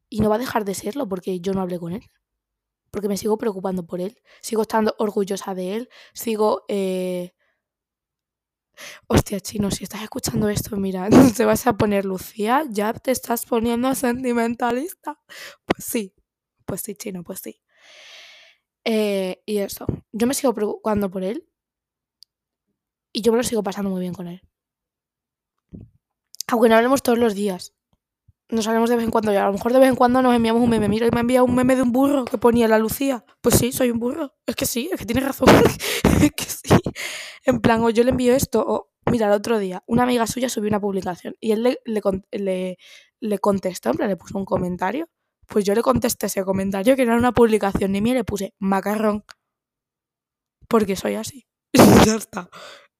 y 0.08 0.20
no 0.20 0.28
va 0.28 0.36
a 0.36 0.38
dejar 0.38 0.64
de 0.64 0.74
serlo 0.74 1.08
porque 1.08 1.40
yo 1.40 1.52
no 1.54 1.60
hablé 1.60 1.78
con 1.78 1.92
él. 1.92 2.04
Porque 2.92 3.08
me 3.08 3.16
sigo 3.16 3.36
preocupando 3.36 3.84
por 3.84 4.00
él, 4.00 4.16
sigo 4.40 4.62
estando 4.62 4.94
orgullosa 4.98 5.54
de 5.54 5.74
él, 5.76 5.88
sigo... 6.12 6.64
Eh... 6.68 7.34
Hostia, 9.08 9.40
chino, 9.40 9.70
si 9.70 9.84
estás 9.84 10.02
escuchando 10.02 10.48
esto, 10.48 10.76
mira, 10.76 11.08
te 11.36 11.44
vas 11.44 11.66
a 11.66 11.72
poner 11.76 12.04
Lucía, 12.04 12.64
ya 12.70 12.92
te 12.92 13.10
estás 13.10 13.46
poniendo 13.46 13.94
sentimentalista. 13.94 15.20
Pues 15.64 15.84
sí, 15.84 16.14
pues 16.64 16.82
sí, 16.82 16.94
chino, 16.94 17.24
pues 17.24 17.40
sí. 17.40 17.63
Eh, 18.84 19.42
y 19.46 19.58
eso, 19.58 19.86
yo 20.12 20.26
me 20.26 20.34
sigo 20.34 20.52
preocupando 20.54 21.10
por 21.10 21.24
él 21.24 21.46
y 23.12 23.22
yo 23.22 23.32
me 23.32 23.38
lo 23.38 23.44
sigo 23.44 23.62
pasando 23.62 23.90
muy 23.90 24.00
bien 24.00 24.12
con 24.12 24.26
él. 24.28 24.42
Aunque 26.48 26.68
no 26.68 26.76
hablemos 26.76 27.02
todos 27.02 27.18
los 27.18 27.34
días. 27.34 27.72
Nos 28.50 28.66
hablamos 28.68 28.90
de 28.90 28.96
vez 28.96 29.04
en 29.04 29.10
cuando 29.10 29.32
y 29.32 29.36
a 29.36 29.46
lo 29.46 29.52
mejor 29.52 29.72
de 29.72 29.78
vez 29.78 29.88
en 29.88 29.96
cuando 29.96 30.20
nos 30.22 30.34
enviamos 30.34 30.62
un 30.62 30.70
meme. 30.70 30.88
Mira, 30.88 31.08
me 31.12 31.18
ha 31.18 31.20
enviado 31.22 31.46
un 31.46 31.54
meme 31.54 31.76
de 31.76 31.82
un 31.82 31.92
burro 31.92 32.24
que 32.26 32.38
ponía 32.38 32.68
la 32.68 32.78
Lucía. 32.78 33.24
Pues 33.40 33.56
sí, 33.56 33.72
soy 33.72 33.90
un 33.90 33.98
burro. 33.98 34.34
Es 34.46 34.56
que 34.56 34.66
sí, 34.66 34.90
es 34.92 34.98
que 35.00 35.06
tiene 35.06 35.22
razón. 35.22 35.48
es 36.22 36.32
que 36.32 36.44
sí. 36.44 36.76
En 37.44 37.60
plan, 37.60 37.82
o 37.82 37.90
yo 37.90 38.04
le 38.04 38.10
envío 38.10 38.34
esto, 38.34 38.64
o 38.66 38.90
mira, 39.10 39.26
el 39.26 39.32
otro 39.32 39.58
día, 39.58 39.82
una 39.86 40.02
amiga 40.04 40.26
suya 40.26 40.48
subió 40.48 40.68
una 40.68 40.80
publicación 40.80 41.34
y 41.40 41.52
él 41.52 41.62
le, 41.62 41.78
le, 41.86 42.02
le, 42.32 42.78
le 43.20 43.38
contestó, 43.38 43.90
en 43.90 43.96
plan, 43.96 44.08
le 44.08 44.16
puso 44.16 44.38
un 44.38 44.44
comentario 44.44 45.08
pues 45.46 45.64
yo 45.64 45.74
le 45.74 45.82
contesté 45.82 46.26
ese 46.26 46.44
comentario 46.44 46.96
que 46.96 47.02
era 47.02 47.16
una 47.16 47.32
publicación 47.32 47.92
ni 47.92 48.00
mía 48.00 48.14
le 48.14 48.24
puse 48.24 48.54
macarrón. 48.58 49.24
Porque 50.68 50.96
soy 50.96 51.14
así. 51.14 51.46
ya 52.06 52.16
está. 52.16 52.48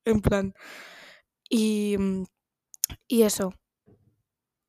En 0.05 0.21
plan. 0.21 0.55
Y, 1.49 1.97
y 3.09 3.23
eso. 3.23 3.55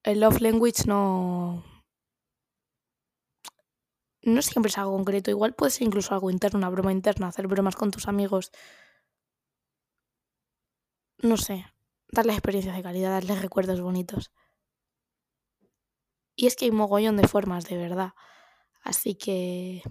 El 0.03 0.19
love 0.21 0.39
language 0.41 0.83
no. 0.88 1.63
No 4.23 4.41
siempre 4.41 4.69
es 4.69 4.77
algo 4.77 4.93
concreto. 4.95 5.31
Igual 5.31 5.53
puede 5.53 5.71
ser 5.71 5.88
incluso 5.88 6.13
algo 6.13 6.31
interno, 6.31 6.57
una 6.57 6.69
broma 6.69 6.91
interna, 6.91 7.27
hacer 7.27 7.47
bromas 7.47 7.75
con 7.75 7.91
tus 7.91 8.07
amigos. 8.07 8.51
No 11.21 11.38
sé. 11.38 11.65
Darles 12.09 12.35
experiencias 12.38 12.75
de 12.75 12.83
calidad, 12.83 13.11
darles 13.11 13.41
recuerdos 13.41 13.81
bonitos. 13.81 14.31
Y 16.36 16.48
es 16.48 16.56
que 16.56 16.65
hay 16.65 16.71
un 16.71 16.78
mogollón 16.78 17.17
de 17.17 17.28
formas, 17.28 17.65
de 17.65 17.78
verdad. 17.78 18.13
Así 18.84 19.15
que... 19.15 19.82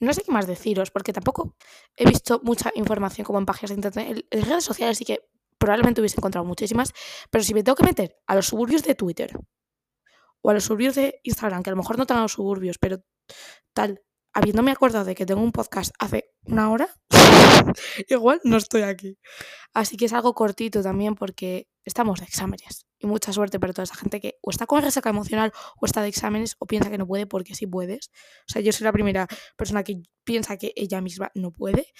No 0.00 0.12
sé 0.12 0.22
qué 0.22 0.32
más 0.32 0.46
deciros, 0.46 0.90
porque 0.90 1.12
tampoco 1.12 1.56
he 1.96 2.06
visto 2.06 2.40
mucha 2.42 2.72
información 2.74 3.24
como 3.24 3.38
en 3.38 3.46
páginas 3.46 3.70
de 3.70 3.74
internet. 3.76 4.26
En 4.30 4.44
redes 4.44 4.64
sociales 4.64 4.98
sí 4.98 5.04
que 5.04 5.20
probablemente 5.56 6.00
hubiese 6.00 6.18
encontrado 6.18 6.44
muchísimas, 6.44 6.92
pero 7.30 7.42
si 7.44 7.54
me 7.54 7.62
tengo 7.62 7.76
que 7.76 7.84
meter 7.84 8.16
a 8.26 8.34
los 8.34 8.46
suburbios 8.46 8.82
de 8.82 8.94
Twitter 8.94 9.38
o 10.42 10.50
a 10.50 10.54
los 10.54 10.64
suburbios 10.64 10.94
de 10.94 11.20
Instagram, 11.22 11.62
que 11.62 11.70
a 11.70 11.72
lo 11.72 11.78
mejor 11.78 11.96
no 11.96 12.06
tengan 12.06 12.24
los 12.24 12.32
suburbios, 12.32 12.76
pero 12.78 13.02
tal, 13.72 14.02
habiéndome 14.34 14.72
acordado 14.72 15.06
de 15.06 15.14
que 15.14 15.24
tengo 15.24 15.40
un 15.40 15.52
podcast 15.52 15.94
hace 15.98 16.32
una 16.42 16.70
hora, 16.70 16.88
igual 18.08 18.40
no 18.44 18.58
estoy 18.58 18.82
aquí. 18.82 19.16
Así 19.72 19.96
que 19.96 20.04
es 20.04 20.12
algo 20.12 20.34
cortito 20.34 20.82
también 20.82 21.14
porque 21.14 21.68
estamos 21.84 22.20
de 22.20 22.26
exámenes. 22.26 22.84
Y 22.98 23.06
mucha 23.06 23.32
suerte 23.32 23.58
para 23.58 23.72
toda 23.72 23.84
esa 23.84 23.96
gente 23.96 24.20
que 24.20 24.38
o 24.40 24.50
está 24.50 24.66
con 24.66 24.82
resaca 24.82 25.10
emocional 25.10 25.52
o 25.80 25.86
está 25.86 26.00
de 26.00 26.08
exámenes 26.08 26.56
o 26.58 26.66
piensa 26.66 26.90
que 26.90 26.98
no 26.98 27.06
puede 27.06 27.26
porque 27.26 27.54
sí 27.54 27.66
puedes. 27.66 28.10
O 28.48 28.52
sea, 28.52 28.62
yo 28.62 28.72
soy 28.72 28.84
la 28.84 28.92
primera 28.92 29.26
persona 29.56 29.82
que 29.82 30.02
piensa 30.24 30.56
que 30.56 30.72
ella 30.76 31.00
misma 31.00 31.30
no 31.34 31.50
puede. 31.50 31.92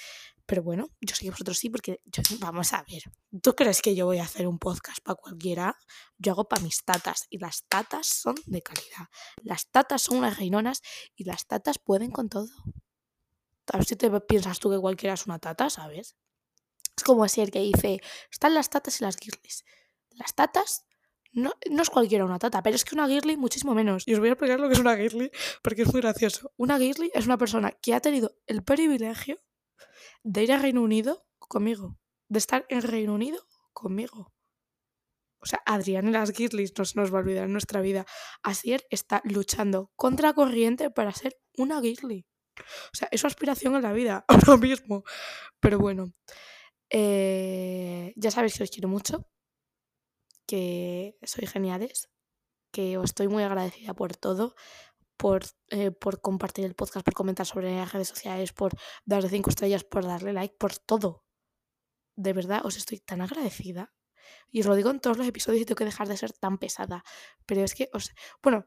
Pero 0.45 0.61
bueno, 0.61 0.91
yo 1.01 1.15
sé 1.15 1.25
que 1.25 1.31
vosotros 1.31 1.57
sí, 1.57 1.69
porque 1.69 2.01
vamos 2.39 2.71
a 2.73 2.85
ver. 2.87 3.01
¿Tú 3.41 3.55
crees 3.55 3.81
que 3.81 3.95
yo 3.95 4.05
voy 4.05 4.19
a 4.19 4.23
hacer 4.23 4.47
un 4.47 4.59
podcast 4.59 4.99
para 5.03 5.15
cualquiera? 5.15 5.75
Yo 6.19 6.33
hago 6.33 6.47
para 6.47 6.61
mis 6.61 6.83
tatas 6.83 7.25
y 7.29 7.39
las 7.39 7.65
tatas 7.67 8.05
son 8.05 8.35
de 8.45 8.61
calidad. 8.61 9.07
Las 9.41 9.71
tatas 9.71 10.03
son 10.03 10.17
unas 10.19 10.37
reinonas 10.37 10.81
y 11.15 11.23
las 11.23 11.47
tatas 11.47 11.79
pueden 11.79 12.11
con 12.11 12.29
todo. 12.29 12.49
A 13.73 13.77
ver 13.77 13.85
si 13.85 13.95
te 13.95 14.11
piensas 14.21 14.59
tú 14.59 14.69
que 14.69 14.77
cualquiera 14.77 15.15
es 15.15 15.25
una 15.25 15.39
tata, 15.39 15.71
¿sabes? 15.71 16.15
Es 16.95 17.03
como 17.03 17.23
así 17.23 17.41
el 17.41 17.49
que 17.49 17.59
dice, 17.59 17.99
están 18.31 18.53
las 18.53 18.69
tatas 18.69 19.01
y 19.01 19.03
las 19.03 19.17
girlies. 19.17 19.65
Las 20.15 20.33
tatas 20.33 20.85
no, 21.31 21.53
no, 21.69 21.81
es 21.81 21.89
cualquiera 21.89 22.23
una 22.23 22.39
tata, 22.39 22.63
pero 22.63 22.75
es 22.75 22.85
que 22.85 22.95
una 22.95 23.07
girly 23.07 23.35
muchísimo 23.35 23.75
menos. 23.75 24.07
Y 24.07 24.13
os 24.13 24.19
voy 24.19 24.29
a 24.29 24.31
explicar 24.31 24.59
lo 24.59 24.67
que 24.67 24.75
es 24.75 24.79
una 24.79 24.95
girly 24.95 25.29
porque 25.61 25.81
es 25.81 25.91
muy 25.91 26.01
gracioso. 26.01 26.53
Una 26.55 26.77
girly 26.77 27.11
es 27.13 27.25
una 27.25 27.37
persona 27.37 27.71
que 27.71 27.93
ha 27.93 27.99
tenido 27.99 28.37
el 28.47 28.63
privilegio 28.63 29.37
de 30.23 30.43
ir 30.43 30.53
a 30.53 30.59
Reino 30.59 30.81
Unido 30.81 31.25
conmigo, 31.37 31.99
de 32.29 32.39
estar 32.39 32.65
en 32.69 32.81
Reino 32.81 33.13
Unido 33.13 33.45
conmigo. 33.73 34.33
O 35.39 35.45
sea, 35.45 35.61
Adrián 35.65 36.07
y 36.07 36.11
las 36.11 36.31
Girlies 36.31 36.73
no 36.77 36.85
se 36.85 36.97
nos 36.99 37.13
va 37.13 37.19
a 37.19 37.21
olvidar 37.21 37.45
en 37.45 37.51
nuestra 37.51 37.81
vida. 37.81 38.05
Asier 38.41 38.83
está 38.89 39.21
luchando 39.25 39.91
contra 39.95 40.33
corriente 40.33 40.89
para 40.89 41.11
ser 41.11 41.37
una 41.57 41.81
Girly. 41.81 42.25
O 42.57 42.95
sea, 42.95 43.09
es 43.11 43.21
su 43.21 43.27
aspiración 43.27 43.75
en 43.75 43.83
la 43.83 43.93
vida, 43.93 44.25
ahora 44.27 44.57
mismo. 44.57 45.03
Pero 45.59 45.77
bueno, 45.77 46.13
eh, 46.89 48.13
ya 48.15 48.31
sabéis 48.31 48.57
que 48.57 48.63
os 48.63 48.71
quiero 48.71 48.87
mucho, 48.87 49.27
que 50.45 51.17
sois 51.23 51.51
geniales, 51.51 52.09
que 52.71 52.97
os 52.97 53.05
estoy 53.05 53.27
muy 53.27 53.43
agradecida 53.43 53.93
por 53.93 54.15
todo, 54.15 54.55
por, 55.17 55.43
eh, 55.69 55.91
por 55.91 56.21
compartir 56.21 56.65
el 56.65 56.75
podcast, 56.75 57.05
por 57.05 57.13
comentar 57.13 57.45
sobre 57.45 57.75
las 57.75 57.93
redes 57.93 58.09
sociales, 58.09 58.53
por 58.53 58.73
darle 59.05 59.29
cinco 59.29 59.49
estrellas, 59.49 59.83
por 59.83 60.05
darle 60.05 60.33
like, 60.33 60.55
por 60.57 60.77
todo. 60.77 61.23
De 62.15 62.33
verdad, 62.33 62.65
os 62.65 62.77
estoy 62.77 62.99
tan 62.99 63.21
agradecida. 63.21 63.93
Y 64.51 64.61
os 64.61 64.65
lo 64.65 64.75
digo 64.75 64.89
en 64.89 64.99
todos 64.99 65.17
los 65.17 65.27
episodios 65.27 65.61
y 65.61 65.65
tengo 65.65 65.77
que 65.77 65.85
dejar 65.85 66.07
de 66.07 66.17
ser 66.17 66.33
tan 66.33 66.57
pesada. 66.57 67.03
Pero 67.45 67.61
es 67.61 67.75
que, 67.75 67.89
os... 67.93 68.11
bueno, 68.41 68.65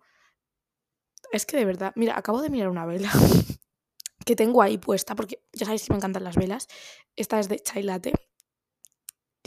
es 1.32 1.46
que 1.46 1.56
de 1.56 1.64
verdad, 1.64 1.92
mira, 1.96 2.16
acabo 2.16 2.40
de 2.42 2.50
mirar 2.50 2.68
una 2.68 2.86
vela 2.86 3.10
que 4.24 4.36
tengo 4.36 4.62
ahí 4.62 4.78
puesta, 4.78 5.14
porque 5.14 5.44
ya 5.52 5.66
sabéis 5.66 5.84
que 5.84 5.92
me 5.92 5.98
encantan 5.98 6.24
las 6.24 6.36
velas. 6.36 6.68
Esta 7.16 7.40
es 7.40 7.48
de 7.48 7.58
chai 7.60 7.82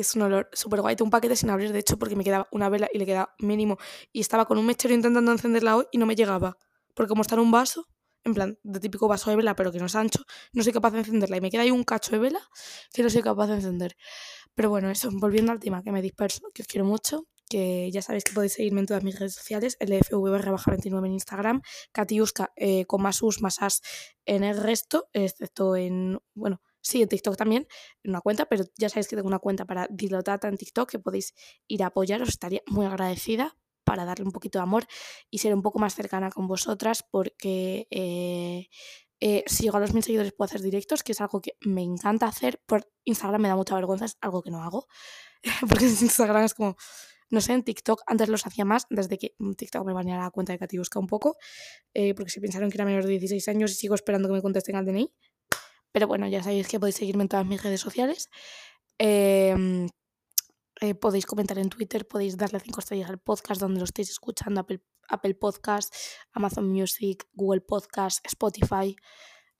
es 0.01 0.15
un 0.15 0.23
olor 0.23 0.49
súper 0.53 0.81
guay. 0.81 0.95
Tengo 0.95 1.07
un 1.07 1.11
paquete 1.11 1.35
sin 1.35 1.49
abrir, 1.49 1.71
de 1.71 1.79
hecho, 1.79 1.97
porque 1.97 2.15
me 2.15 2.23
quedaba 2.23 2.47
una 2.51 2.69
vela 2.69 2.89
y 2.91 2.97
le 2.97 3.05
quedaba 3.05 3.33
mínimo. 3.39 3.77
Y 4.11 4.21
estaba 4.21 4.45
con 4.45 4.57
un 4.57 4.65
mechero 4.65 4.93
intentando 4.93 5.31
encenderla 5.31 5.77
hoy 5.77 5.85
y 5.91 5.97
no 5.97 6.05
me 6.05 6.15
llegaba. 6.15 6.57
Porque 6.93 7.09
como 7.09 7.21
está 7.21 7.35
en 7.35 7.41
un 7.41 7.51
vaso, 7.51 7.87
en 8.23 8.33
plan, 8.33 8.59
de 8.63 8.79
típico 8.79 9.07
vaso 9.07 9.29
de 9.29 9.37
vela, 9.37 9.55
pero 9.55 9.71
que 9.71 9.79
no 9.79 9.85
es 9.85 9.95
ancho, 9.95 10.23
no 10.53 10.63
soy 10.63 10.73
capaz 10.73 10.91
de 10.91 10.99
encenderla. 10.99 11.37
Y 11.37 11.41
me 11.41 11.49
queda 11.49 11.63
ahí 11.63 11.71
un 11.71 11.83
cacho 11.83 12.11
de 12.11 12.19
vela 12.19 12.41
que 12.93 13.03
no 13.03 13.09
soy 13.09 13.21
capaz 13.21 13.47
de 13.47 13.55
encender. 13.55 13.95
Pero 14.55 14.69
bueno, 14.69 14.89
eso, 14.89 15.09
volviendo 15.13 15.51
al 15.51 15.59
tema, 15.59 15.81
que 15.81 15.91
me 15.91 16.01
disperso, 16.01 16.49
que 16.53 16.61
os 16.61 16.67
quiero 16.67 16.85
mucho, 16.85 17.27
que 17.51 17.91
ya 17.91 18.01
sabéis 18.01 18.23
que 18.23 18.33
podéis 18.33 18.53
seguirme 18.53 18.79
en 18.79 18.85
todas 18.85 19.03
mis 19.03 19.19
redes 19.19 19.35
sociales, 19.35 19.77
LFV 19.81 20.29
barra 20.29 20.55
29 20.65 21.07
en 21.07 21.13
Instagram, 21.13 21.61
Katiuska 21.91 22.53
eh, 22.55 22.85
con 22.85 23.01
más 23.01 23.21
us, 23.21 23.41
más 23.41 23.61
as 23.61 23.81
en 24.25 24.43
el 24.43 24.57
resto, 24.57 25.09
excepto 25.11 25.75
en, 25.75 26.19
bueno, 26.33 26.61
sí, 26.81 27.01
en 27.01 27.09
TikTok 27.09 27.37
también, 27.37 27.67
una 28.03 28.21
cuenta, 28.21 28.45
pero 28.45 28.63
ya 28.77 28.89
sabéis 28.89 29.07
que 29.07 29.15
tengo 29.15 29.27
una 29.27 29.39
cuenta 29.39 29.65
para 29.65 29.87
Dilotata 29.89 30.47
en 30.47 30.57
TikTok 30.57 30.89
que 30.89 30.99
podéis 30.99 31.33
ir 31.67 31.83
a 31.83 31.87
apoyar, 31.87 32.21
os 32.21 32.29
estaría 32.29 32.61
muy 32.67 32.85
agradecida 32.85 33.57
para 33.83 34.05
darle 34.05 34.25
un 34.25 34.31
poquito 34.31 34.59
de 34.59 34.63
amor 34.63 34.85
y 35.29 35.39
ser 35.39 35.53
un 35.53 35.61
poco 35.61 35.79
más 35.79 35.95
cercana 35.95 36.29
con 36.29 36.47
vosotras 36.47 37.03
porque 37.09 37.87
eh, 37.89 38.67
eh, 39.19 39.43
si 39.45 39.63
llego 39.63 39.77
a 39.77 39.79
los 39.79 39.93
mil 39.93 40.03
seguidores 40.03 40.33
puedo 40.33 40.47
hacer 40.47 40.61
directos, 40.61 41.03
que 41.03 41.11
es 41.11 41.21
algo 41.21 41.41
que 41.41 41.55
me 41.61 41.83
encanta 41.83 42.25
hacer. 42.25 42.59
Por 42.65 42.91
Instagram 43.03 43.41
me 43.41 43.47
da 43.47 43.55
mucha 43.55 43.75
vergüenza, 43.75 44.05
es 44.05 44.17
algo 44.19 44.41
que 44.41 44.49
no 44.49 44.63
hago. 44.63 44.87
porque 45.69 45.85
Instagram 45.85 46.43
es 46.43 46.53
como, 46.53 46.75
No 47.29 47.39
sé, 47.39 47.53
en 47.53 47.63
TikTok 47.63 48.01
antes 48.07 48.29
los 48.29 48.45
hacía 48.47 48.65
más, 48.65 48.87
desde 48.89 49.17
que 49.17 49.35
TikTok 49.57 49.85
me 49.85 49.93
banea 49.93 50.17
la 50.17 50.31
cuenta 50.31 50.53
de 50.53 50.59
Katiuska 50.59 50.99
un 50.99 51.07
poco, 51.07 51.37
eh, 51.93 52.13
porque 52.15 52.31
se 52.31 52.41
pensaron 52.41 52.69
que 52.69 52.77
era 52.77 52.85
menor 52.85 53.03
de 53.03 53.11
16 53.11 53.47
años 53.47 53.71
y 53.71 53.75
sigo 53.75 53.95
esperando 53.95 54.27
que 54.27 54.33
me 54.33 54.41
contesten 54.41 54.75
al 54.75 54.85
DNI. 54.85 55.13
Pero 55.91 56.07
bueno, 56.07 56.27
ya 56.27 56.43
sabéis 56.43 56.67
que 56.67 56.79
podéis 56.79 56.95
seguirme 56.95 57.23
en 57.23 57.29
todas 57.29 57.45
mis 57.45 57.61
redes 57.61 57.81
sociales. 57.81 58.29
Em, 58.97 59.89
eh, 60.79 60.95
podéis 60.95 61.25
comentar 61.25 61.57
en 61.57 61.69
Twitter, 61.69 62.07
podéis 62.07 62.37
darle 62.37 62.59
5 62.59 62.79
estrellas 62.79 63.09
al 63.09 63.19
podcast 63.19 63.61
donde 63.61 63.79
lo 63.79 63.85
estéis 63.85 64.09
escuchando, 64.09 64.61
Apple, 64.61 64.81
Apple 65.09 65.35
Podcast, 65.35 65.93
Amazon 66.33 66.67
Music, 66.71 67.27
Google 67.33 67.61
Podcast, 67.61 68.25
Spotify, 68.25 68.95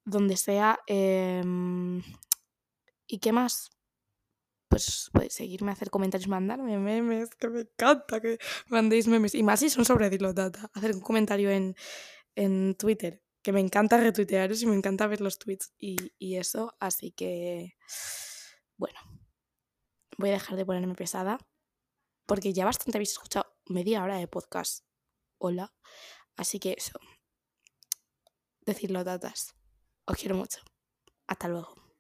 donde 0.06 0.38
sea. 0.38 0.80
Em, 0.88 2.02
¿Y 3.08 3.20
qué 3.20 3.32
más? 3.34 3.70
Pues 4.70 5.10
podéis 5.12 5.34
seguirme, 5.34 5.72
hacer 5.72 5.90
comentarios, 5.90 6.30
mandarme 6.30 6.78
memes, 6.78 7.30
que 7.36 7.50
me 7.50 7.62
encanta 7.62 8.22
que 8.22 8.38
mandéis 8.68 9.08
memes. 9.08 9.36
Y 9.36 9.44
más 9.44 9.60
si 9.60 9.70
son 9.70 9.84
sobre 9.86 10.10
Dilotata. 10.10 10.72
Hacer 10.74 10.96
un 10.96 11.02
comentario 11.02 11.52
en, 11.52 11.76
en 12.36 12.76
Twitter, 12.76 13.22
que 13.42 13.52
me 13.52 13.60
encanta 13.60 13.98
retuitearos 13.98 14.62
y 14.62 14.68
me 14.68 14.76
encanta 14.76 15.08
ver 15.08 15.22
los 15.22 15.40
tweets 15.40 15.74
y, 15.78 16.36
eso. 16.36 16.76
Así 16.80 17.12
que, 17.12 17.74
bueno, 18.78 19.00
voy 20.18 20.30
a 20.30 20.34
dejar 20.34 20.58
de 20.58 20.66
ponerme 20.66 20.96
pesada 20.96 21.38
porque 22.26 22.54
ya 22.54 22.66
bastante 22.66 22.98
habéis 22.98 23.12
escuchado 23.12 23.58
media 23.66 24.04
hora 24.04 24.18
de 24.18 24.28
podcast. 24.28 24.86
Hola. 25.38 25.74
Así 26.38 26.60
que 26.60 26.76
eso. 26.78 27.00
Decirlo, 28.66 29.04
datas. 29.04 29.56
Os 30.06 30.18
quiero 30.18 30.36
mucho. 30.36 30.60
Hasta 31.28 31.48
luego. 31.48 31.91